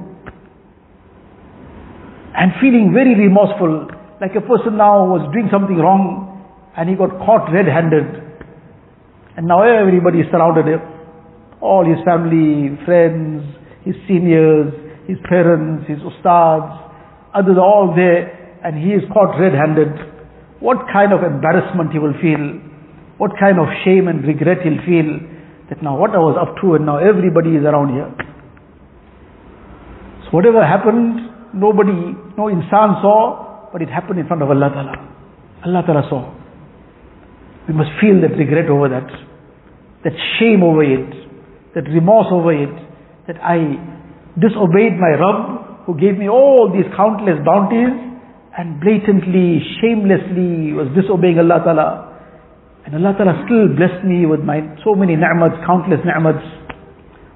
[2.36, 6.32] And feeling very remorseful, like a person now was doing something wrong
[6.78, 8.08] and he got caught red-handed.
[9.36, 10.82] And now everybody is surrounded him.
[11.60, 13.44] All his family, friends,
[13.84, 14.72] his seniors,
[15.06, 16.72] his parents, his ustads,
[17.36, 18.32] others are all there
[18.64, 19.92] and he is caught red-handed,
[20.64, 22.40] what kind of embarrassment he will feel,
[23.20, 25.33] what kind of shame and regret he'll feel
[25.70, 28.10] that now what I was up to and now everybody is around here.
[30.26, 34.94] So whatever happened, nobody, no insan saw, but it happened in front of Allah Ta'ala.
[35.66, 36.22] Allah Ta'ala saw.
[37.68, 39.08] We must feel that regret over that,
[40.04, 41.10] that shame over it,
[41.76, 42.74] that remorse over it,
[43.28, 43.80] that I
[44.36, 47.92] disobeyed my Rabb who gave me all these countless bounties
[48.58, 52.13] and blatantly, shamelessly was disobeying Allah Ta'ala.
[52.86, 56.44] And Allah Ta'ala still blessed me with my so many ni'mats, countless ni'mats.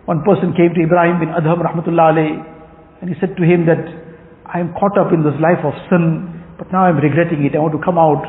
[0.04, 2.36] One person came to Ibrahim bin Adham rahmatullah alayhi,
[3.02, 3.80] and he said to him that
[4.48, 7.56] I am caught up in this life of sin, but now I'm regretting it.
[7.56, 8.24] I want to come out.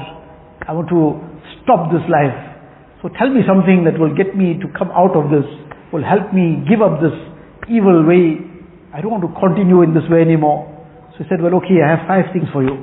[0.66, 1.18] I want to
[1.62, 2.34] stop this life.
[3.02, 5.46] So tell me something that will get me to come out of this,
[5.94, 7.14] will help me give up this
[7.70, 8.42] evil way.
[8.90, 10.66] I don't want to continue in this way anymore.
[11.14, 12.74] So he said, well, okay, I have five things for you.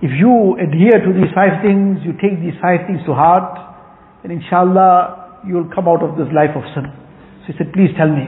[0.00, 3.52] If you adhere to these five things, you take these five things to heart,
[4.22, 6.88] then inshallah, you will come out of this life of sin.
[7.44, 8.24] So he said, please tell me.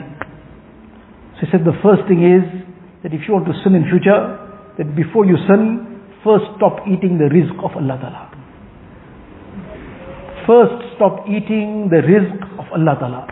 [1.41, 2.45] So he said, the first thing is
[3.03, 4.37] that if you want to sin in future,
[4.77, 8.23] that before you sin, first stop eating the rizq of Allah Ta'ala.
[10.45, 13.23] First stop eating the rizq of Allah Ta'ala.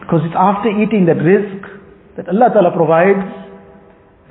[0.00, 1.60] Because it's after eating that rizq
[2.16, 3.28] that Allah Ta'ala provides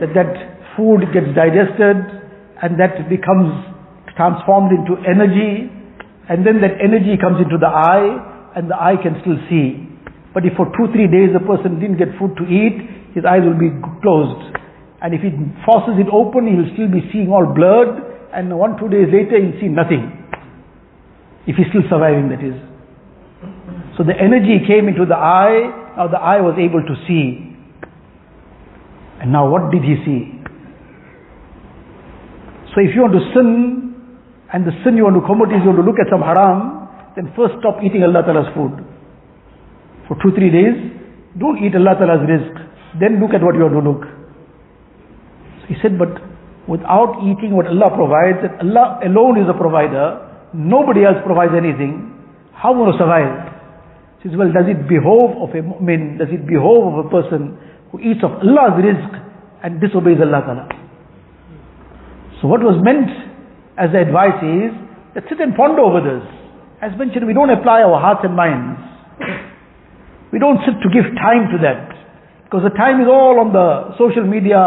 [0.02, 0.34] that that
[0.74, 2.23] food gets digested
[2.62, 3.50] and that becomes
[4.16, 5.72] transformed into energy
[6.30, 9.90] and then that energy comes into the eye and the eye can still see.
[10.34, 13.42] But if for two, three days a person didn't get food to eat, his eyes
[13.46, 14.56] will be closed.
[15.02, 15.30] And if he
[15.66, 19.38] forces it open, he will still be seeing all blurred and one, two days later
[19.38, 20.10] he'll see nothing.
[21.46, 22.58] If he's still surviving, that is.
[23.98, 27.54] So the energy came into the eye, now the eye was able to see.
[29.22, 30.43] And now what did he see?
[32.74, 33.50] So if you want to sin,
[34.54, 36.90] and the sin you want to commit is you want to look at some haram,
[37.14, 38.82] then first stop eating Allah Ta'ala's food.
[40.10, 40.78] For two, three days,
[41.38, 42.54] don't eat Allah Ta'ala's rizq.
[42.98, 44.04] Then look at what you want to look.
[45.62, 46.18] So he said, but
[46.66, 50.22] without eating what Allah provides, and Allah alone is a provider,
[50.54, 52.14] nobody else provides anything,
[52.54, 53.54] how will you survive?
[54.22, 57.58] He says, well, does it behove of a mu'min, does it behove of a person
[57.92, 59.12] who eats of Allah's rizq
[59.64, 60.83] and disobeys Allah Ta'ala.
[62.44, 63.08] So what was meant
[63.80, 64.76] as the advice is
[65.16, 66.28] that sit and ponder over this.
[66.84, 68.84] As mentioned, we don't apply our hearts and minds.
[70.36, 71.88] We don't sit to give time to that.
[72.44, 74.60] Because the time is all on the social media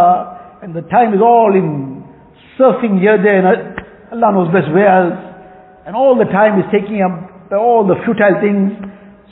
[0.65, 2.01] and the time is all in
[2.57, 3.77] surfing here, there, and
[4.09, 5.21] Allah knows best where else.
[5.85, 8.73] And all the time is taking up all the futile things.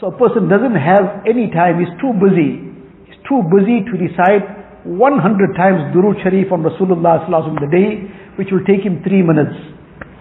[0.05, 2.61] So a person doesn't have any time, he's too busy
[3.09, 4.45] He's too busy to recite
[4.85, 7.89] 100 times Durood Sharif on Rasulullah in the day,
[8.37, 9.55] which will take him three minutes.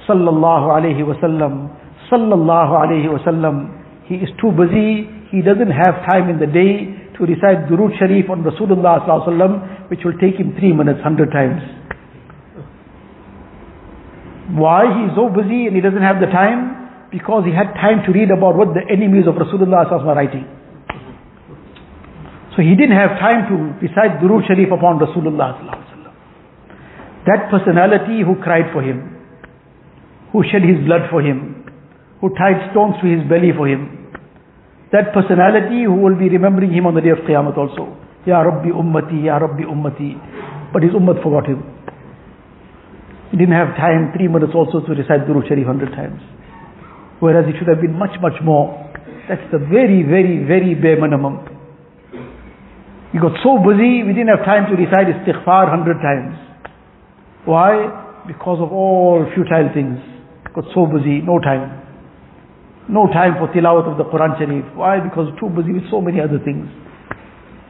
[0.08, 1.72] Sallallahu alayhi wasallam.
[2.12, 3.84] Sallallahu alayhi wasallam.
[4.06, 5.10] He is too busy.
[5.32, 10.02] He doesn't have time in the day to recite Durood Sharif on Rasulullah sallallahu which
[10.04, 11.62] will take him three minutes, 100 times.
[14.54, 17.10] Why he is so busy and he doesn't have the time?
[17.10, 20.46] Because he had time to read about what the enemies of Rasulullah are writing.
[22.56, 25.83] So he didn't have time to recite Durood Sharif upon Rasulullah
[27.26, 29.16] That personality who cried for him,
[30.32, 31.64] who shed his blood for him,
[32.20, 34.12] who tied stones to his belly for him.
[34.92, 37.96] That personality who will be remembering him on the day of Qiyamah also.
[38.26, 40.16] Ya Rabbi Ummati, Ya Rabbi Ummati.
[40.72, 41.64] But his Ummat forgot him.
[43.32, 46.22] He didn't have time, three minutes also to recite Durood Sharif hundred times.
[47.20, 48.78] Whereas it should have been much, much more.
[49.28, 51.40] That's the very, very, very bare minimum.
[53.12, 56.53] He got so busy, we didn't have time to recite istighfar hundred times.
[57.46, 58.24] Why?
[58.28, 60.00] Because of all futile things.
[60.56, 61.82] Got so busy, no time.
[62.88, 64.66] No time for tilawat of the Quran Sharif.
[64.76, 65.00] Why?
[65.00, 66.68] Because too busy with so many other things.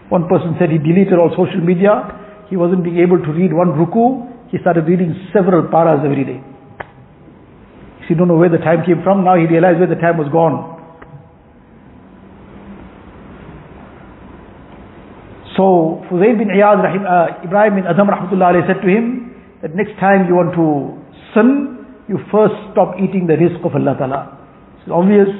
[0.09, 2.45] One person said he deleted all social media.
[2.49, 4.29] He wasn't being able to read one ruku.
[4.51, 6.41] He started reading several paras every day.
[8.07, 9.23] He don't know where the time came from.
[9.23, 10.69] Now he realized where the time was gone.
[15.57, 19.32] So Fuzayl bin Iyad, uh, Ibrahim bin Adham rahmatullah said to him
[19.63, 20.91] that next time you want to
[21.31, 24.21] sin, you first stop eating the rizq of Allah Ta'ala.
[24.83, 25.31] It's obvious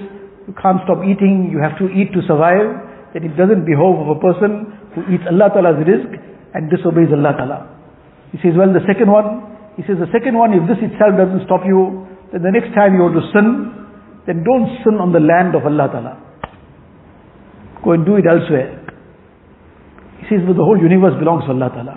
[0.48, 2.72] you can't stop eating, you have to eat to survive,
[3.12, 6.08] that it doesn't behove of a person who eats Allah Ta'ala's rizq
[6.56, 7.60] and disobeys Allah Ta'ala.
[8.32, 9.44] He says, well the second one,
[9.76, 12.96] he says the second one, if this itself doesn't stop you, then the next time
[12.96, 13.48] you want to sin,
[14.24, 16.14] then don't sin on the land of Allah Ta'ala.
[17.84, 18.80] Go and do it elsewhere.
[20.24, 21.96] He says, but the whole universe belongs to Allah Ta'ala.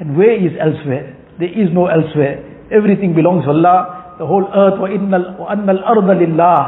[0.00, 1.15] And where is elsewhere?
[1.39, 2.39] There is no elsewhere.
[2.71, 4.15] Everything belongs to Allah.
[4.19, 6.59] The whole earth, وَإِنَّ الْأَرْضَ لِلَّهِ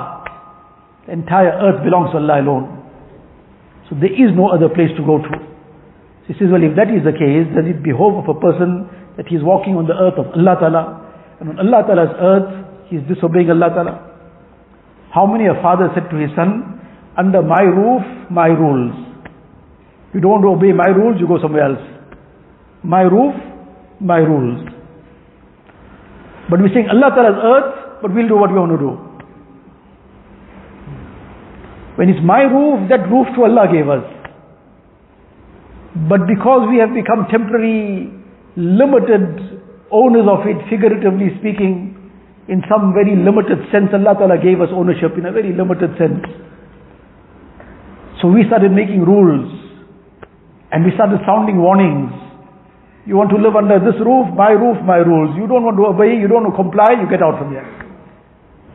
[1.07, 2.65] The entire earth belongs to Allah alone.
[3.89, 5.29] So there is no other place to go to.
[6.25, 8.87] So he says, well, if that is the case, does it behove of a person
[9.17, 10.83] that he is walking on the earth of Allah Ta'ala?
[11.43, 12.49] And on Allah Ta'ala's earth,
[12.89, 13.93] he is disobeying Allah Ta'ala.
[15.13, 16.73] How many a father said to his son,
[17.17, 18.01] under my roof,
[18.31, 18.95] my rules.
[20.13, 21.83] You don't obey my rules, you go somewhere else.
[22.83, 23.33] My roof,
[24.00, 24.66] my rules.
[26.50, 28.92] But we're saying Allah Ta'ala's earth, but we'll do what we want to do.
[31.96, 34.06] When it's my roof, that roof to Allah gave us.
[36.08, 38.06] But because we have become temporary,
[38.56, 39.58] limited
[39.90, 41.98] owners of it, figuratively speaking,
[42.46, 46.22] in some very limited sense, Allah Ta'ala gave us ownership in a very limited sense.
[48.22, 49.50] So we started making rules.
[50.70, 52.12] And we started sounding warnings.
[53.08, 55.32] You want to live under this roof, my roof, my rules.
[55.32, 57.64] You don't want to obey, you don't want to comply, you get out from here.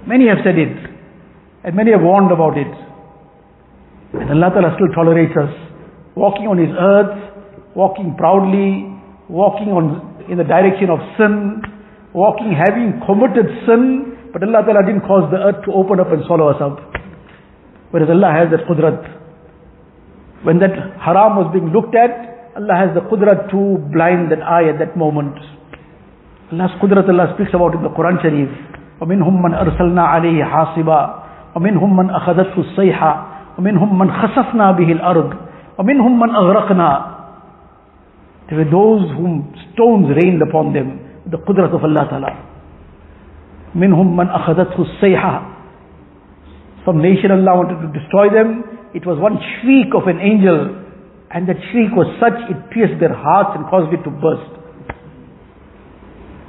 [0.10, 0.74] Many have said it.
[1.62, 2.74] And many have warned about it.
[4.18, 5.54] And Allah Ta'ala still tolerates us.
[6.18, 7.14] Walking on His earth,
[7.78, 8.90] walking proudly,
[9.30, 11.62] walking on, in the direction of sin,
[12.18, 16.26] walking having committed sin, but Allah Ta'ala didn't cause the earth to open up and
[16.26, 16.82] swallow us up.
[17.94, 18.98] Whereas Allah has that qudrat.
[20.42, 24.69] When that haram was being looked at, Allah has the qudrat to blind that eye
[24.69, 25.37] at that moment.
[26.53, 28.51] Allah's qudrat Allah speaks about in the Quran Sharif.
[29.01, 31.01] وَمِنْهُمْ مَنْ أَرْسَلْنَا عَلَيْهِ حَاصِبًا
[31.55, 33.13] وَمِنْهُمْ مَنْ أَخَذَتْهُ الصَّيْحَةُ
[33.59, 35.31] وَمِنْهُمْ مَنْ خَسَفْنَا بِهِ الْأَرْضِ
[35.79, 36.91] وَمِنْهُمْ مَنْ أَغْرَقْنَا
[38.49, 40.99] There were those whom stones rained upon them,
[41.31, 42.33] the qudrat of Allah Ta'ala.
[43.77, 45.35] مِنْهُمْ مَنْ أَخَذَتْهُ الصَّيْحَةُ
[46.85, 48.65] Some nation Allah wanted to destroy them,
[48.95, 50.75] it was one shriek of an angel,
[51.33, 54.49] and that shriek was such, it pierced their hearts and caused it to burst.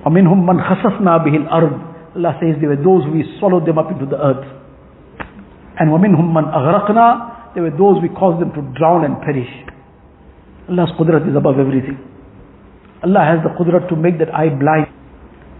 [0.07, 4.05] وَمِنْهُمْ مَنْ خَسَفْنَا بِهِ الْأَرْضِ Allah says there were those we swallowed them up into
[4.05, 4.47] the earth.
[5.79, 9.51] And وَمِنْهُمْ مَنْ أَغْرَقْنَا There were those we caused them to drown and perish.
[10.69, 11.97] Allah's qudrat is above everything.
[13.03, 14.87] Allah has the qudrat to make that eye blind.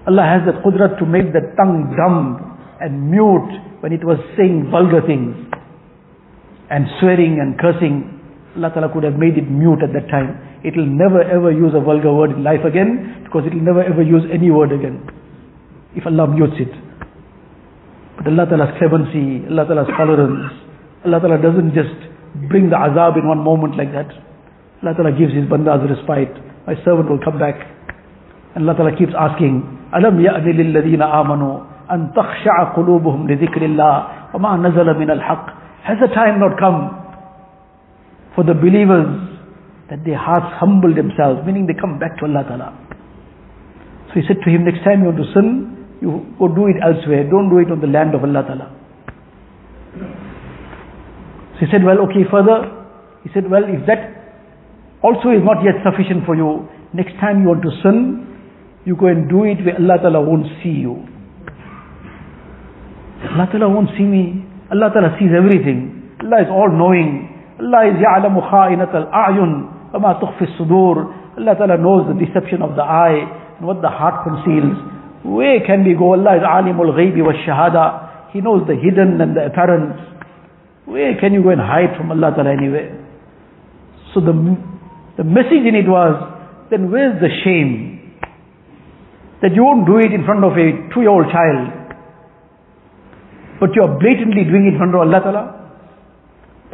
[0.07, 2.39] Allah has the qudrat to make that tongue dumb
[2.80, 3.51] and mute
[3.82, 5.36] when it was saying vulgar things
[6.70, 8.12] and swearing and cursing,
[8.57, 10.36] Allah Ta'ala could have made it mute at that time.
[10.63, 13.84] It will never ever use a vulgar word in life again because it will never
[13.84, 14.99] ever use any word again
[15.95, 16.72] if Allah mutes it.
[18.17, 20.51] But Allah Ta'ala's clemency, Allah Ta'ala's tolerance,
[21.05, 21.95] Allah Ta'ala doesn't just
[22.49, 24.11] bring the azab in one moment like that.
[24.84, 26.36] Allah Ta'ala gives His bandas respite.
[26.67, 27.55] My servant will come back.
[28.55, 29.63] And Allah Ta'ala keeps asking,
[29.95, 31.55] أَلَمْ يَأْنِ لِلَّذِينَ آمَنُوا
[31.89, 33.95] أَن تَخْشَعَ قُلُوبُهُمْ لِذِكْرِ اللَّهِ
[34.36, 35.45] وَمَا نَزَلَ مِنَ الْحَقِّ
[35.84, 37.03] has the time not come
[38.35, 39.07] for the believers
[39.91, 42.70] that their hearts humble themselves, meaning they come back to Allah Ta'ala?
[44.09, 46.76] So he said to him, next time you want to sin, you go do it
[46.82, 47.24] elsewhere.
[47.30, 48.68] Don't do it on the land of Allah Ta'ala.
[51.59, 52.70] So he said, well, okay, further.
[53.22, 54.14] He said, well, if that
[55.03, 58.26] also is not yet sufficient for you, next time you want to sin,
[58.85, 61.03] you go and do it where Allah Ta'ala won't see you.
[63.35, 64.45] Allah Ta'ala won't see me.
[64.70, 66.14] Allah Ta'ala sees everything.
[66.22, 67.34] Allah is all knowing.
[67.61, 72.82] Allah is ya'lamu kha'inat al-a'yun wa tukhfi sudur Allah Ta'ala knows the deception of the
[72.82, 73.26] eye
[73.59, 74.78] and what the heart conceals.
[75.26, 76.14] Where can we go?
[76.14, 78.30] Allah is alimul ghaybi wa shahada.
[78.32, 79.98] He knows the hidden and the apparent.
[80.86, 82.92] Where can you go and hide from Allah Ta'ala anyway?
[84.12, 84.30] So the,
[85.16, 86.14] the message in it was,
[86.70, 88.14] then where's the shame?
[89.42, 91.68] That you won't do it in front of a two-year-old child,
[93.61, 95.63] but you are blatantly doing it in front of Allah Ta'ala.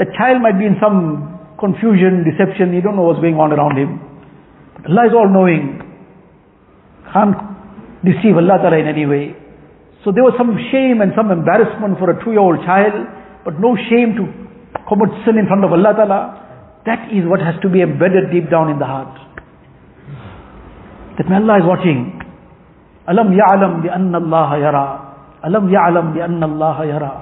[0.00, 1.28] The child might be in some
[1.60, 4.00] confusion, deception, you don't know what's going on around him.
[4.80, 5.76] But Allah is all knowing.
[7.12, 7.36] Can't
[8.00, 9.36] deceive Allah Ta'ala in any way.
[10.00, 12.96] So there was some shame and some embarrassment for a two-year-old child,
[13.44, 14.24] but no shame to
[14.88, 16.20] commit sin in front of Allah Ta'ala.
[16.88, 19.12] That is what has to be embedded deep down in the heart.
[21.20, 22.16] That Allah is watching.
[23.04, 24.86] Alam ya'lam bi anna Allah yara.
[25.44, 27.12] Alam ya'lam bi anna Allah yara.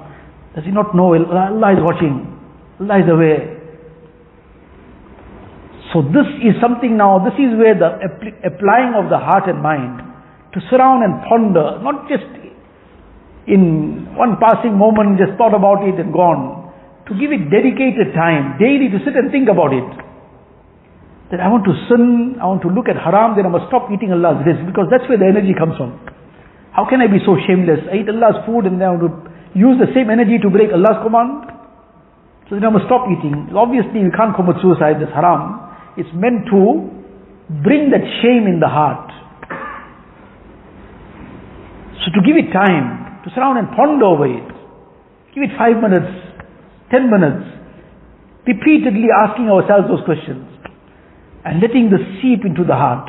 [0.54, 2.37] Does he not know Allah is watching?
[2.78, 3.58] Is aware.
[5.90, 7.98] So this is something now, this is where the
[8.46, 9.98] applying of the heart and mind
[10.54, 12.22] to surround and ponder, not just
[13.50, 16.70] in one passing moment just thought about it and gone.
[17.10, 19.90] To give it dedicated time, daily to sit and think about it.
[21.34, 23.90] That I want to sin, I want to look at haram, then I must stop
[23.90, 25.98] eating Allah's rizq because that's where the energy comes from.
[26.70, 27.90] How can I be so shameless?
[27.90, 29.10] I eat Allah's food and then I want to
[29.58, 31.57] use the same energy to break Allah's command?
[32.48, 33.52] So then I must stop eating.
[33.52, 35.60] Obviously you can't commit suicide, that's haram.
[36.00, 36.88] It's meant to
[37.60, 39.12] bring that shame in the heart.
[42.00, 44.48] So to give it time, to sit surround and ponder over it.
[45.36, 46.08] Give it five minutes,
[46.88, 47.44] ten minutes,
[48.48, 50.48] repeatedly asking ourselves those questions
[51.44, 53.04] and letting this seep into the heart.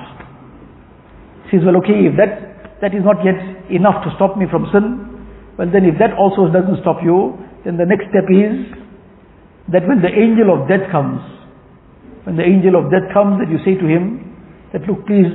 [1.48, 3.40] Says, well, okay, if that, that is not yet
[3.72, 5.08] enough to stop me from sin,
[5.56, 8.79] well then if that also doesn't stop you, then the next step is
[9.72, 11.22] that when the angel of death comes,
[12.24, 14.26] when the angel of death comes, that you say to him,
[14.74, 15.30] that look, please,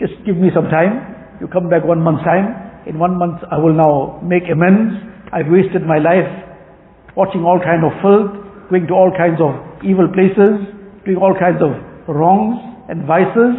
[0.00, 1.36] just give me some time.
[1.40, 4.94] You come back one month's time in one month I will now make amends.
[5.32, 6.28] I've wasted my life
[7.16, 8.32] watching all kind of filth,
[8.70, 9.54] going to all kinds of
[9.84, 10.66] evil places,
[11.04, 11.72] doing all kinds of
[12.10, 12.58] wrongs
[12.88, 13.54] and vices.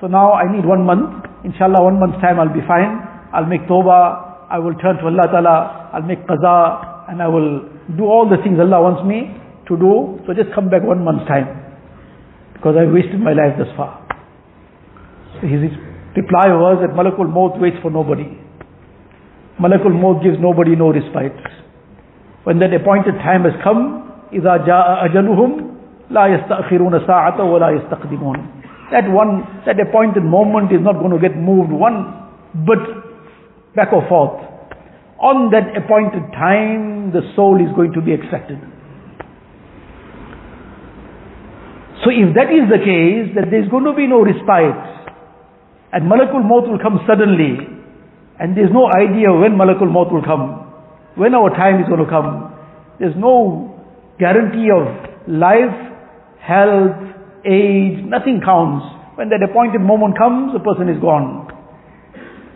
[0.00, 1.24] So now I need one month.
[1.44, 3.00] Inshallah one month's time I'll be fine.
[3.32, 4.50] I'll make tawbah.
[4.50, 5.90] I will turn to Allah Ta'ala.
[5.94, 7.64] I'll make qaza and I will
[7.96, 9.32] do all the things Allah wants me
[9.68, 11.46] to do, so just come back one month's time.
[12.54, 14.06] Because I wasted my life thus far.
[15.40, 15.68] So his
[16.16, 18.26] reply was that Malakul Maut waits for nobody.
[19.60, 21.36] Malakul Maut gives nobody no respite.
[22.44, 25.50] When that appointed time has come, إِذَا جَاءَ أَجَلُهُمْ
[26.10, 31.36] لَا يَسْتَأْخِرُونَ سَاعَةً وَلَا يَسْتَقْدِمُونَ That one, that appointed moment is not going to get
[31.36, 32.14] moved one
[32.66, 32.78] bit
[33.74, 34.40] back or forth.
[35.18, 38.58] On that appointed time, the soul is going to be accepted.
[42.04, 44.76] So if that is the case, that there is going to be no respite,
[45.92, 47.56] and Malakul Maut will come suddenly,
[48.38, 50.68] and there's no idea when Malakul Maut will come,
[51.16, 52.52] when our time is going to come.
[53.00, 53.72] There's no
[54.18, 54.84] guarantee of
[55.28, 55.72] life,
[56.40, 57.00] health,
[57.48, 58.84] age, nothing counts.
[59.16, 61.48] When that appointed moment comes, the person is gone.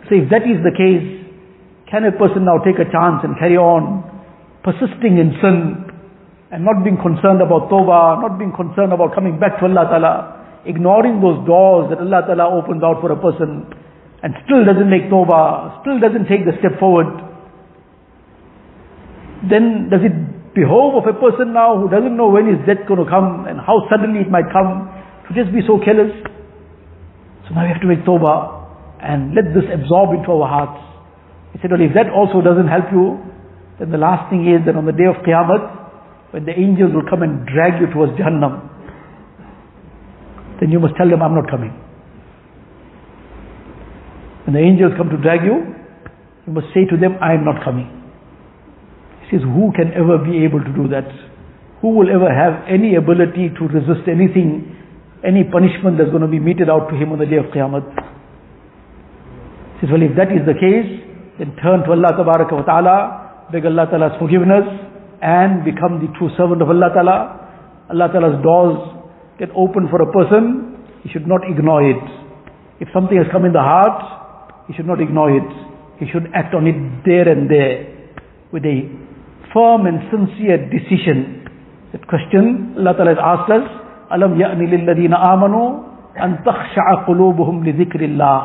[0.05, 1.21] So if that is the case,
[1.89, 4.05] can a person now take a chance and carry on
[4.63, 5.90] persisting in sin
[6.51, 10.13] and not being concerned about tawbah, not being concerned about coming back to Allah Ta'ala,
[10.67, 13.71] ignoring those doors that Allah Ta'ala opens out for a person
[14.21, 17.07] and still doesn't make tawbah, still doesn't take the step forward,
[19.47, 20.13] then does it
[20.53, 23.57] behove of a person now who doesn't know when is death going to come and
[23.57, 24.91] how suddenly it might come
[25.25, 26.11] to just be so careless?
[27.47, 28.59] So now we have to make tawbah
[28.99, 30.83] and let this absorb into our hearts.
[31.55, 33.17] He said, well, if that also doesn't help you,
[33.79, 35.80] then the last thing is that on the day of Qiyamah,
[36.31, 38.71] when the angels will come and drag you towards Jahannam,
[40.59, 41.75] then you must tell them, I'm not coming.
[44.45, 45.75] When the angels come to drag you,
[46.47, 47.89] you must say to them, I am not coming.
[49.27, 51.07] He says, who can ever be able to do that?
[51.81, 54.75] Who will ever have any ability to resist anything,
[55.25, 57.81] any punishment that's going to be meted out to him on the day of Qiyamah?
[59.75, 60.89] He says, well, if that is the case,
[61.39, 64.90] then turn to Allah ta'ala, beg Allah ta'ala's forgiveness,
[65.22, 67.18] and become the true servant of Allah ta'ala.
[67.90, 68.78] Allah ta'ala's doors
[69.38, 72.02] get open for a person, he should not ignore it.
[72.80, 75.48] If something has come in the heart, he should not ignore it.
[75.98, 77.96] He should act on it there and there
[78.52, 78.84] with a
[79.52, 81.44] firm and sincere decision.
[81.92, 83.64] That question Allah Ta'ala has asked us,
[84.12, 85.68] أَلَمْ يَأْنِ لِلَّذِينَ آمَنُوا
[86.20, 88.40] أَن تَخْشَعَ قُلُوبُهُمْ لِذِكْرِ اللَّهِ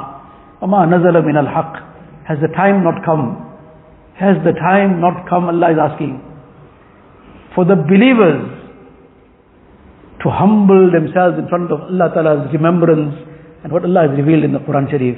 [0.61, 1.73] وَمَا نَزَلَ مِنَ الْحَقِّ
[2.27, 3.39] Has the time not come?
[4.15, 5.45] Has the time not come?
[5.49, 6.21] Allah is asking.
[7.55, 8.61] For the believers
[10.23, 13.15] to humble themselves in front of Allah Ta'ala's remembrance
[13.63, 15.17] and what Allah has revealed in the Quran Sharif.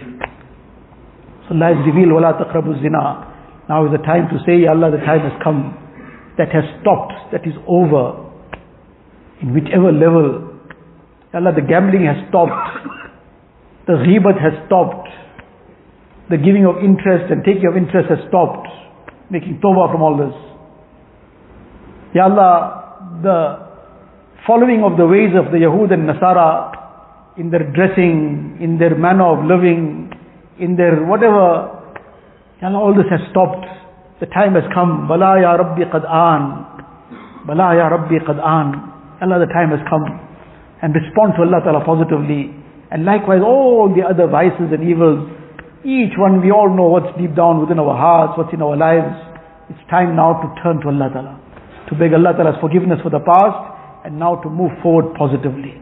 [1.48, 4.91] So Allah has revealed, وَلَا تَقْرَبُوا الزِّنَا Now is the time to say, Ya Allah,
[4.91, 5.76] the time has come.
[6.38, 7.14] That has stopped.
[7.32, 8.32] That is over.
[9.41, 10.56] In whichever level.
[11.34, 12.88] Ya Allah, the gambling has stopped.
[13.88, 15.08] The ghibat has stopped.
[16.32, 18.68] The giving of interest and taking of interest has stopped.
[19.30, 20.36] Making tawbah from all this.
[22.15, 23.39] Ya Allah, the
[24.47, 26.73] following of the ways of the Yahud and Nasara
[27.37, 30.11] in their dressing, in their manner of living,
[30.59, 31.69] in their whatever,
[32.63, 33.67] Ya Allah, all this has stopped.
[34.21, 35.07] The time has come.
[35.07, 36.03] Bala ya Rabbi qad.
[37.47, 38.41] Bala ya Rabbi qad.
[38.41, 40.09] Allah, the time has come.
[40.81, 42.51] And respond to Allah Ta'ala positively.
[42.91, 45.29] And likewise all the other vices and evils,
[45.85, 49.15] each one we all know what's deep down within our hearts, what's in our lives.
[49.71, 51.38] It's time now to turn to Allah Ta'ala.
[51.89, 55.74] To beg Allah Ta'ala's forgiveness for the past and now to move forward positively.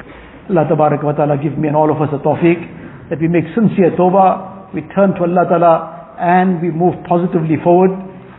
[0.48, 3.44] Allah Tabarak wa Ta'ala give me and all of us a tawfiq that we make
[3.54, 5.74] sincere tawbah, we turn to Allah Ta'ala
[6.18, 7.90] and we move positively forward.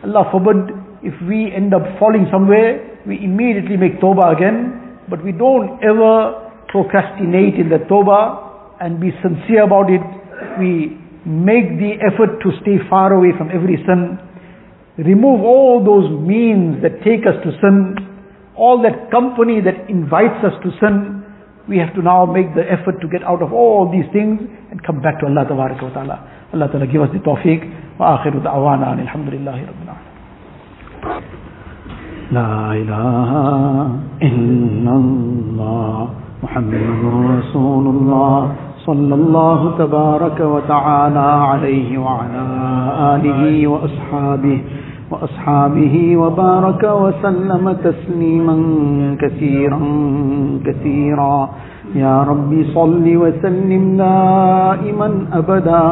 [0.03, 0.71] Allah forbid
[1.03, 6.51] if we end up falling somewhere, we immediately make tawbah again, but we don't ever
[6.67, 10.03] procrastinate in the tawbah and be sincere about it.
[10.59, 14.19] We make the effort to stay far away from every sin.
[14.98, 17.96] Remove all those means that take us to sin,
[18.54, 21.24] all that company that invites us to sin.
[21.68, 24.82] We have to now make the effort to get out of all these things and
[24.84, 26.48] come back to Allah wa ta'ala.
[26.52, 27.98] Allah ta'ala give us the tawfiq.
[27.98, 30.12] Wa akhiru da'wana alhamdulillahi rabbil alamin.
[32.32, 33.30] لا إله
[34.22, 36.08] إلا الله
[36.42, 36.84] محمد
[37.38, 38.52] رسول الله
[38.86, 42.42] صلى الله تبارك وتعالى عليه وعلى
[43.14, 44.58] آله وأصحابه
[45.11, 48.55] وأصحابه وبارك وسلم تسليما
[49.21, 49.81] كثيرا
[50.65, 51.49] كثيرا.
[51.95, 55.83] يا رب صل وسلم دائما أبدا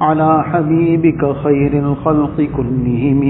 [0.00, 3.22] على حبيبك خير الخلق كلهم.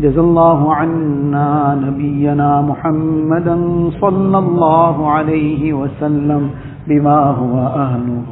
[0.00, 3.56] جزى الله عنا نبينا محمدا
[4.00, 6.50] صلى الله عليه وسلم
[6.88, 8.24] بما هو أهله.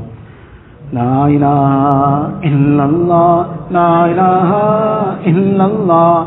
[0.92, 1.72] لا إله
[2.50, 4.50] إلا الله لا إله
[5.30, 6.26] إلا الله.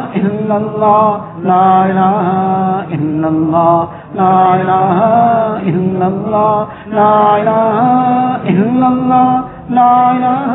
[0.15, 2.25] إلا الله لا إله
[2.95, 4.97] إلا الله لا إله
[5.71, 10.49] إلا الله لا إله إلا الله لا إله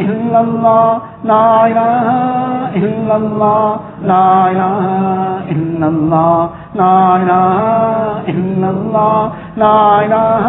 [0.00, 2.06] إلا الله لا إله
[2.76, 4.80] إلا الله لا إله
[5.54, 7.56] إلا الله لا إله
[8.28, 10.46] إلا الله لا إله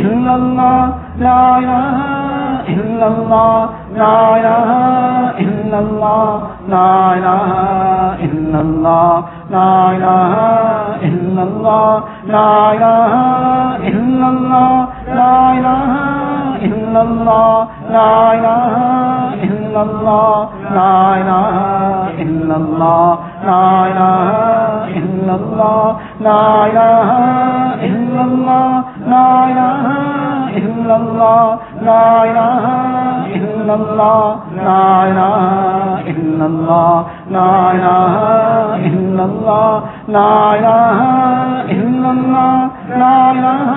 [0.00, 2.28] إلا الله لا إله
[2.68, 3.68] إلا الله
[4.02, 4.70] لا إله
[5.44, 7.44] إلا الله لا إله
[8.26, 10.34] إلا الله لا إله
[11.08, 12.02] إلا الله
[12.34, 13.12] لا إله
[13.90, 14.88] إلا الله
[15.20, 15.92] لا إله
[16.68, 18.74] إلا الله لا إله
[19.48, 21.54] إلا الله لا إله
[22.24, 24.24] إلا الله لا إله
[25.00, 27.08] إلا الله لا إله
[27.88, 32.64] إلا الله لا إله إلا الله لا إله
[33.36, 38.14] إلا الله لا إله إلا الله لا إله
[38.86, 40.98] إلا الله لا إله
[41.70, 43.70] إلا الله لا إله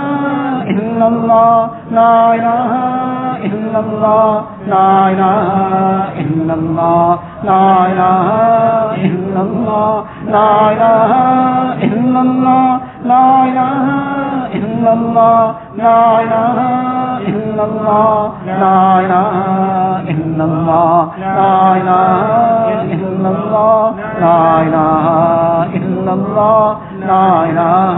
[0.72, 2.72] إلا الله لا إله
[3.46, 5.42] إلا الله لا إله
[6.24, 8.28] إلا الله لا إله
[9.08, 10.04] إلا الله
[10.36, 11.12] لا إله
[11.84, 13.86] إلا الله لا إله
[14.56, 16.58] إلا الله لا إله
[17.32, 19.34] إلا الله، لا إله
[20.14, 25.06] إلا الله، لا إله إلا الله، لا إله
[25.80, 27.98] إلا الله، لا إله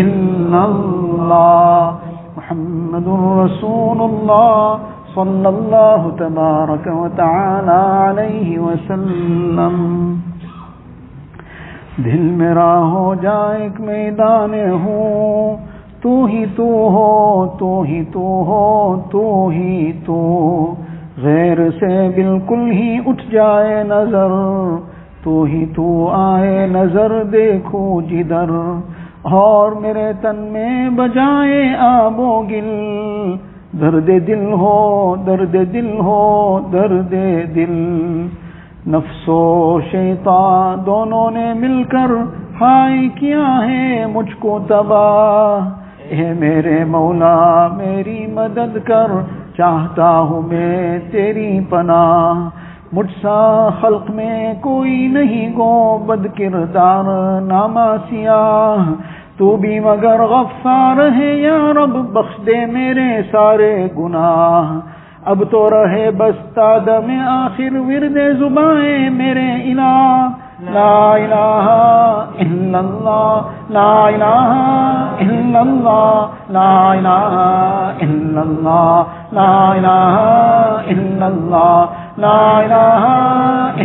[0.00, 1.94] إلا الله.
[2.36, 3.06] محمد
[3.44, 4.78] رسول الله
[5.14, 9.76] صلى الله تبارك وتعالى عليه وسلم.
[16.02, 20.20] تو ہی تو ہو تو ہی تو ہو تو ہی تو
[21.22, 24.32] غیر سے بالکل ہی اٹھ جائے نظر
[25.22, 28.50] تو ہی تو آئے نظر دیکھو جدھر
[29.22, 32.70] اور میرے تن میں بجائے آب و گل،
[33.80, 37.14] درد دل ہو، درد دل ہو، درد
[37.54, 37.76] دل۔
[38.86, 42.10] نفس و شیطان دونوں نے مل کر
[42.60, 45.81] ہائے کیا ہے مجھ کو تباہ۔
[46.12, 49.10] اے میرے مولا، میری مدد کر،
[49.56, 52.48] چاہتا ہوں میں تیری پناہ۔
[52.92, 57.04] مجھ سا خلق میں کوئی نہیں گو بد کردار،
[57.40, 58.92] نامہ سیاہ۔
[59.38, 64.80] تو بھی مگر غفار ہے یا رب، بخش دے میرے سارے گناہ۔
[65.24, 70.28] اب تو رہے بس تادم آخر، ورد زبائیں میرے الہ۔
[70.70, 71.66] لا إله
[72.40, 73.44] إلا الله.
[73.70, 74.50] لا إله
[75.20, 76.28] إلا الله.
[76.50, 77.34] لا إله
[78.02, 79.06] إلا الله.
[79.32, 80.16] لا إله
[80.92, 81.88] إلا الله.
[82.18, 83.04] لا إله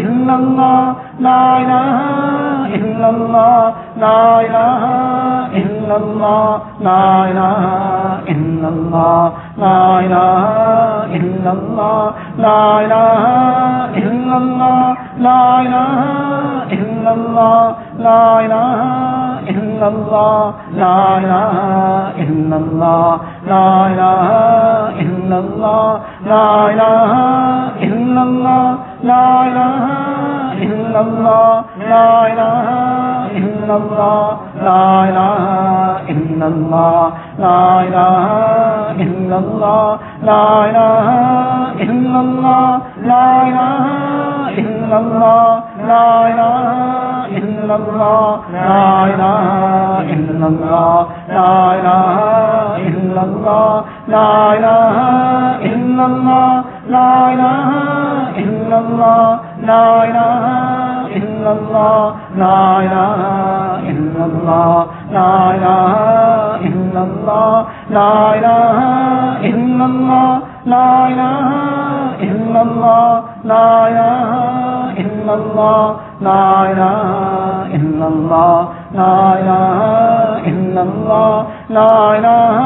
[0.02, 0.96] إلا الله.
[1.20, 1.98] لا إله
[2.76, 3.74] إلا الله.
[3.98, 5.37] لا إله
[5.88, 7.64] إلا الله لا إله
[8.30, 13.24] إلا الله لا إله إلا الله لا إله
[13.98, 15.94] إلا الله لا إله
[16.72, 18.82] إلا الله لا إله
[19.50, 21.56] إلا الله لا إله
[22.24, 24.24] إلا الله لا إله
[25.06, 26.00] إلا الله
[26.32, 27.12] لا إله
[27.88, 29.84] إلا الله لا إله
[30.64, 32.88] إلا الله لا إله
[33.68, 38.18] الا الله لا اله الا الله لا اله
[54.08, 60.67] لا اله الا الله لا اله الا الله لا اله
[61.52, 63.08] الا نایا
[65.12, 65.32] لا
[71.08, 71.50] اله
[77.40, 79.80] الا الله لا اله الا الله لا اله
[80.50, 82.58] الا الله لا اله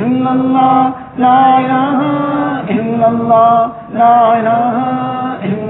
[0.00, 2.00] الا الله لا اله
[2.70, 3.08] الا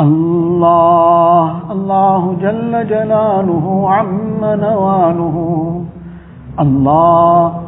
[0.00, 1.72] الله.
[1.72, 5.36] الله جل جلاله عم نواله.
[6.60, 7.67] الله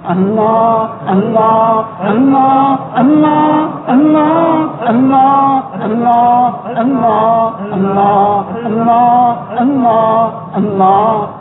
[0.03, 0.91] اللہ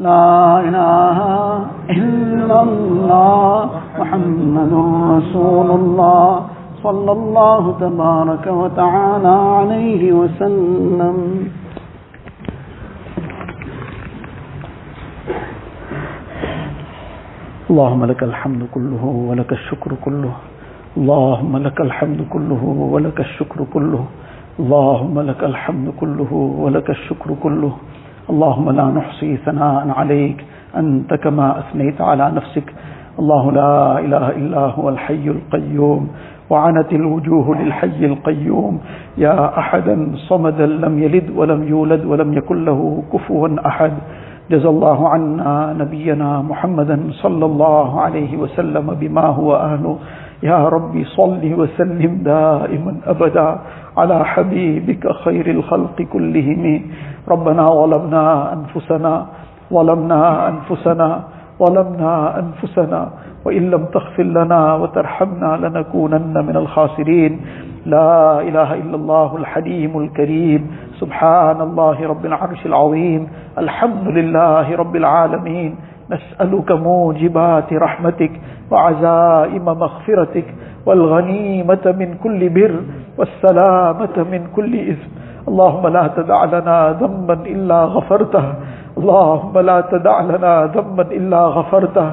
[0.00, 1.18] لا إله
[1.92, 3.70] إلا الله
[4.00, 4.72] محمد
[5.16, 6.28] رسول الله
[6.84, 11.16] صلى الله تبارك وتعالى عليه وسلم.
[17.70, 20.32] اللهم لك الحمد كله ولك الشكر كله.
[20.96, 24.02] اللهم لك الحمد كله ولك الشكر كله.
[24.60, 26.32] اللهم لك الحمد كله
[26.64, 27.72] ولك الشكر كله.
[28.30, 30.44] اللهم لا نحصي ثناء عليك.
[30.76, 32.74] أنت كما أثنيت على نفسك.
[33.18, 36.08] الله لا إله إلا هو الحي القيوم.
[36.50, 38.78] وعنت الوجوه للحي القيوم.
[39.18, 43.92] يا أحدا صمدا لم يلد ولم يولد ولم يكن له كفوا أحد.
[44.50, 49.98] جزى الله عنا نبينا محمدا صلى الله عليه وسلم بما هو أهله.
[50.42, 53.58] يا ربي صل وسلم دائما أبدا
[53.96, 56.82] على حبيبك خير الخلق كلهم.
[57.28, 59.26] ربنا ظلمنا أنفسنا
[59.72, 61.08] ظلمنا أنفسنا
[61.60, 63.08] ظلمنا أنفسنا.
[63.44, 67.40] وإن لم تغفر لنا وترحمنا لنكونن من الخاسرين.
[67.86, 70.60] لا إله إلا الله الحليم الكريم.
[71.00, 73.28] سبحان الله رب العرش العظيم.
[73.58, 75.74] الحمد لله رب العالمين.
[76.10, 78.32] نسألك موجبات رحمتك
[78.70, 80.48] وعزائم مغفرتك
[80.86, 82.74] والغنيمة من كل بر
[83.18, 85.10] والسلامة من كل إثم.
[85.48, 88.44] اللهم لا تدع لنا ذنبا إلا غفرته.
[88.98, 92.08] اللهم لا تدع لنا ذنبا إلا غفرته.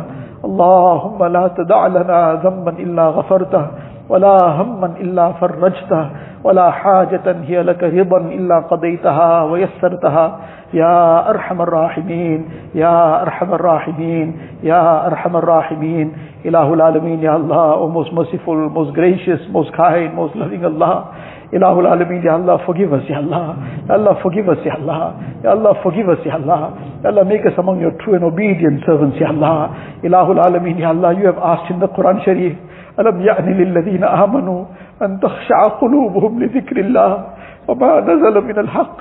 [0.45, 3.65] اللهم لا تدع لنا ذنبا إلا غفرته.
[4.09, 6.03] ولا هما إلا فرجته.
[6.47, 10.25] ولا حاجة هي لك رضا إلا قضيتها ويسرتها.
[10.73, 12.39] يا أرحم الراحمين،
[12.75, 14.27] يا أرحم الراحمين،
[14.63, 16.07] يا أرحم الراحمين.
[16.47, 21.11] إله العالمين، يا الله oh most merciful most gracious most kind most loving Allah.
[21.51, 23.47] إله العالمين، يا الله، forgive us يا الله.
[23.89, 25.03] يا الله، forgive us يا الله.
[25.43, 26.61] يا الله، forgive us يا الله.
[27.03, 29.69] يا الله، make us among your true and obedient servants يا الله.
[30.07, 32.55] إله العالمين، يا الله، you have asked in the Quran Sharif.
[32.99, 34.65] ألم يعني للذين آمنوا
[35.01, 37.25] أن تخشع قلوبهم لذكر الله
[37.67, 38.97] وما نزل من الحق؟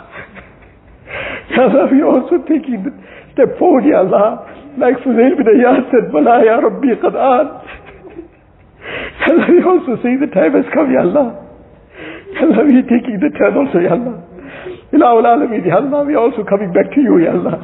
[1.58, 2.90] هذا في also taking
[3.36, 4.38] تبفون يا الله.
[4.78, 7.48] Like فزيل بن أياس بلا يا ربي قد آن.
[9.24, 11.34] هذا في also say the time has يا الله.
[12.40, 14.20] هذا في taking the turn also يا الله.
[14.94, 16.04] إلى العالمين يا الله.
[16.04, 17.58] We also coming back to you يا الله.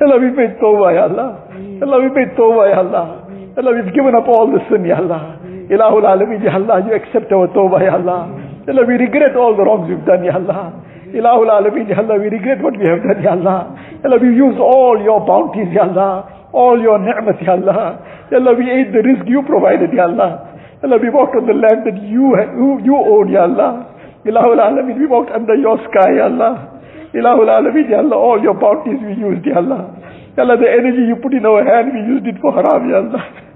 [0.00, 1.38] يا الله we made توبة يا الله.
[1.58, 3.27] يا الله we made توبة يا الله.
[3.58, 5.34] Allah, we've given up all the sin, Ya Allah.
[5.66, 8.30] Ilahul Alameen, Ya Allah, you accept our tawbah, Ya Allah.
[8.66, 10.78] Ya Allah, we regret all the wrongs we've done, Ya Allah.
[11.10, 13.74] Ilahul Alameen, Ya Allah, we regret what we have done, Ya Allah.
[14.04, 16.46] Allah, we use all your bounties, Ya Allah.
[16.54, 17.98] All your ni'mat, Ya Allah.
[18.30, 20.54] Ya Allah, we ate the rizq you provided, Ya Allah.
[20.78, 23.90] Ya Allah, we walked on the land that you, you, you own, Ya Allah.
[24.22, 26.78] Ilahul Alameen, we walked under your sky, Ya Allah.
[27.10, 29.98] Ilahul Alameen, Ya Allah, all your bounties we used, Ya Allah.
[30.38, 33.02] Ya Allah, the energy you put in our hand, we used it for haram, Ya
[33.02, 33.47] Allah.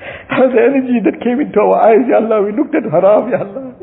[0.00, 3.44] Ya the energy that came into our eyes, Ya Allah, we looked at haram, Ya
[3.44, 3.76] Allah.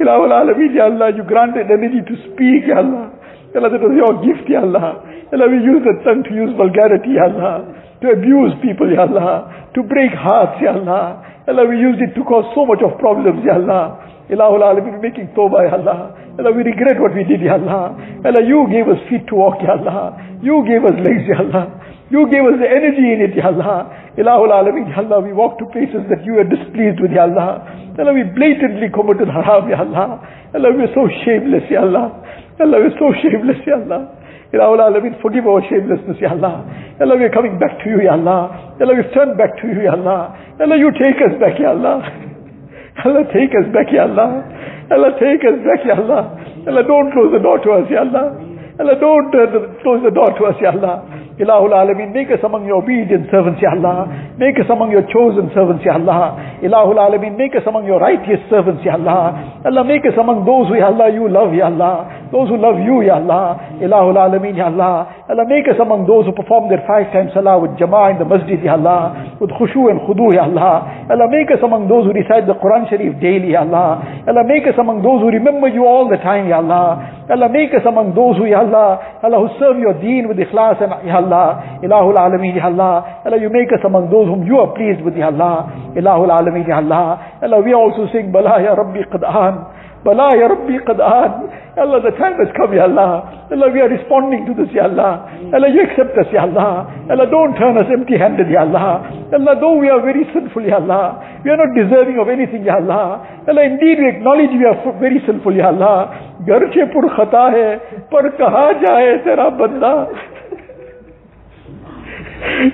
[0.00, 3.12] Ilahul Alameen, Ya Allah, you granted energy to speak, Ya Allah.
[3.52, 5.04] Ya Allah, that was your gift, Ya Allah.
[5.28, 7.68] Ya Allah, we use the tongue to use vulgarity, Ya Allah.
[8.00, 9.68] To abuse people, Ya Allah.
[9.76, 11.20] To break hearts, Ya Allah.
[11.44, 14.00] Ya Allah, we used it to cause so much of problems, Ya Allah.
[14.32, 16.16] Ilahul Alameen, making tawbah, Ya Allah.
[16.34, 17.92] Ya Allah, we regret what we did, Ya Allah.
[18.24, 20.16] Ya Allah, you gave us feet to walk, Ya Allah.
[20.40, 21.68] You gave us legs, Ya Allah.
[22.10, 24.12] You gave us the energy in it, Ya Allah.
[24.16, 27.64] Ilahul Alameen, Ya Allah, we walk to places that you are displeased with, Ya Allah.
[27.96, 30.20] Ya Allah, we blatantly committed haram, Ya Allah.
[30.52, 32.12] Ya Allah, we're so shameless, Ya Allah.
[32.60, 34.20] Ya Allah, we're so shameless, Ya Allah.
[34.52, 36.68] Ilahul Alameen, forgive our shamelessness, Ya Allah.
[37.00, 38.76] Ya Allah, we're coming back to you, Ya Allah.
[38.78, 40.36] Ya Allah, we've turned back to you, Ya Allah.
[40.60, 42.04] Ya Allah, you take us back, Ya Allah.
[42.04, 44.44] Ya Allah, take us back, Ya Allah.
[44.92, 46.22] Ya Allah, take us back, Ya Allah.
[46.62, 48.36] Ya Allah, don't close the door to us, Ya Allah.
[48.76, 51.02] Ya Allah, don't uh, close the door to us, Ya Allah.
[51.34, 54.06] Ilahul Alameen, make us among your obedient servants, Ya Allah.
[54.38, 56.38] Make us among your chosen servants, Ya Allah.
[56.62, 59.58] Ilahul Alameen, make us among your righteous servants, Ya Allah.
[59.66, 62.30] Allah, make us among those who, Ya Allah, you love, Ya Allah.
[62.30, 63.74] Those who love you, Ya Allah.
[63.82, 65.26] Ilahul Alameen, Ya Allah.
[65.26, 68.28] Allah, make us among those who perform their five times salah with jama'ah in the
[68.30, 69.34] masjid, Ya Allah.
[69.42, 70.86] With khushu and khudu, Ya Allah.
[71.10, 74.22] Allah, make us among those who recite the Quran Sharif daily, Ya Allah.
[74.22, 77.26] Allah, make us among those who remember you all the time, Ya Allah.
[77.26, 80.78] Allah, make us among those who, Ya Allah, Allah, who serve your deen with ikhlas
[80.78, 81.22] and, Ya Allah.
[81.24, 83.24] Allah, Ilahul Alameen, Ya Allah.
[83.24, 85.72] Allah, you make us among those whom you are pleased with, Ya Allah.
[85.96, 87.40] Ilahul Alameen, Ya Allah.
[87.42, 89.82] Allah, we also sing, Bala Ya Rabbi Qad'an.
[90.04, 91.64] Bala Ya Rabbi Qad'an.
[91.74, 93.48] Allah, the time has come, Ya Allah.
[93.50, 95.26] Allah, we are responding to this, Ya Allah.
[95.50, 96.86] Allah, you accept us, Ya Allah.
[97.10, 99.10] Allah, don't turn us empty-handed, Ya Allah.
[99.32, 101.40] Allah, though we are very sinful, Ya Allah.
[101.42, 103.26] We are not deserving of anything, Ya Allah.
[103.48, 106.30] Allah, indeed we acknowledge we are very sinful, Ya Allah.
[106.46, 107.68] گرچہ پر خطا ہے
[108.10, 109.92] پر کہا جائے تیرا بندہ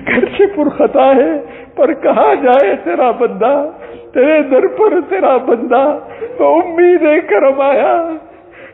[0.07, 1.41] گرچہ پر خطا ہے،
[1.75, 3.69] پر کہا جائے تیرا بندہ،
[4.13, 5.99] تیرے در پر تیرا بندہ،
[6.37, 8.09] تو امید کرم آیا۔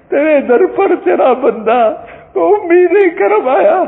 [0.10, 1.96] تیرے در پر تیرا بندہ،
[2.34, 3.84] تو امید کرم آیا۔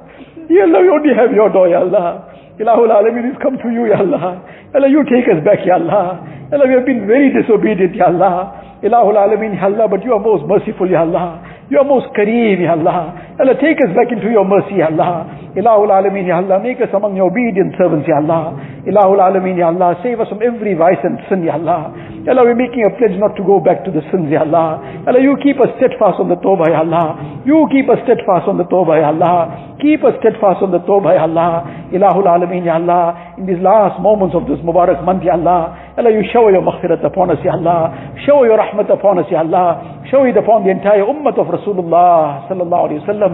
[0.48, 2.28] Ya Allah, we only have your door, Ya Allah.
[2.58, 4.42] Ilahul Alameen has come to you, Ya Allah.
[4.72, 6.22] Ya Allah, you take us back, Ya Allah.
[6.50, 8.78] Ya Allah, we have been very disobedient, Ya Allah.
[8.82, 11.42] Ilahul Alameen, Ya Allah, but you are most merciful, Ya Allah.
[11.70, 13.14] You are most Kareem, Ya Allah.
[13.38, 15.26] Ya Allah, take us back into your mercy, Ya Allah.
[15.54, 18.58] Ilahul Alameen, Ya Allah, make us among your obedient servants, Ya Allah.
[18.82, 21.94] Ilahul Alameen, Ya Allah, save us from every vice and sin, Ya Allah.
[22.26, 24.82] Ya Allah, we're making a pledge not to go back to the sins, Ya Allah.
[25.06, 27.38] Ya Allah, you keep us steadfast on the Tawbah, Ya Allah.
[27.46, 29.76] You keep us steadfast on the Tawbah, Ya Allah.
[29.78, 31.86] Keep us steadfast on the Tawbah, Ya Allah.
[31.94, 33.36] Ilahul Alameen, Ya Allah.
[33.38, 35.94] In these last moments of this Mubarak month, Ya Allah.
[35.94, 37.94] Ya Allah, you shower your maghfirat upon us, Ya Allah.
[38.26, 40.02] Shower your rahmat upon us, Ya Allah.
[40.14, 43.32] It upon the entire ummah of Rasulullah sallallahu alayhi wa sallam.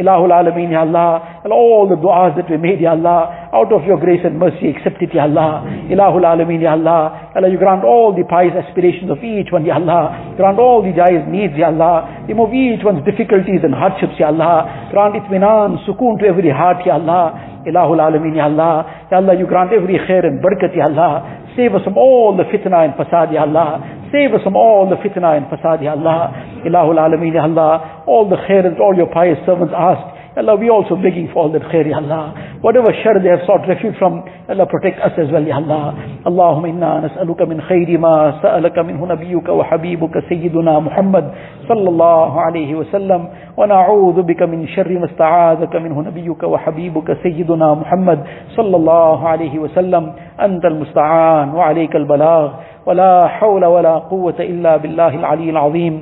[0.00, 1.44] Ilahul Alameen, Ya Allah.
[1.44, 3.41] And all the du'as that we made, Ya Allah.
[3.52, 5.60] Out of your grace and mercy, accept it, Ya Allah.
[5.92, 7.32] Ilahul Alameen, Ya Allah.
[7.36, 10.32] Allah, you grant all the pious aspirations of each one, Ya Allah.
[10.40, 12.24] Grant all the pious needs, Ya Allah.
[12.24, 14.88] Remove each one's difficulties and hardships, Ya Allah.
[14.88, 17.60] Grant itminan, sukoon to every heart, Ya Allah.
[17.68, 19.04] Ilahul Alameen, Ya Allah.
[19.12, 21.44] Ya Allah, you grant every khair and barakat, Ya Allah.
[21.52, 23.84] Save us from all the fitna and fasad, Ya Allah.
[24.08, 26.32] Save us from all the fitna and fasad, Ya Allah.
[26.64, 28.00] Ilahul Alameen, Ya Allah.
[28.08, 30.00] All the khair that all your pious servants ask.
[30.32, 32.32] Allah, we also begging for all that khair, Ya Allah.
[32.62, 35.98] Whatever shar they have have sought refuge from, Allah, protect us as well, Ya Allah.
[36.22, 41.26] Allahumma inna nas'aluka min khayri ma sa'alaka minhu nabiyyuka wa habibuka sayyiduna Muhammad
[41.66, 43.22] sallallahu alayhi wa sallam.
[43.52, 48.18] ونعوذ بك من شر ما استعاذك منه نبيك وحبيبك سيدنا محمد
[48.56, 52.48] صلى الله عليه وسلم أنت المستعان وعليك البلاغ
[52.86, 55.94] ولا حول ولا قوة إلا بالله العلي العظيم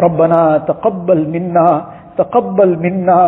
[0.00, 1.68] ربنا تقبل منا
[2.18, 3.20] تقبل منا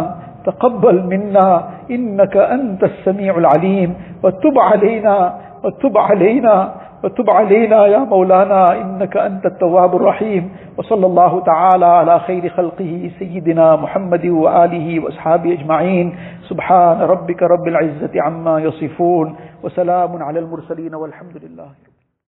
[0.45, 3.95] تقبل منا إنك أنت السميع العليم.
[4.23, 5.35] وتب علينا
[5.65, 6.75] وتب علينا
[7.05, 10.51] وتب علينا يا مولانا إنك أنت التواب الرحيم.
[10.79, 16.17] وصلى الله تعالى على خير خلقه سيدنا محمد وآله وأصحابه أجمعين.
[16.49, 19.37] سبحان ربك رب العزة عما يصفون.
[19.63, 21.84] وسلام على المرسلين والحمد لله.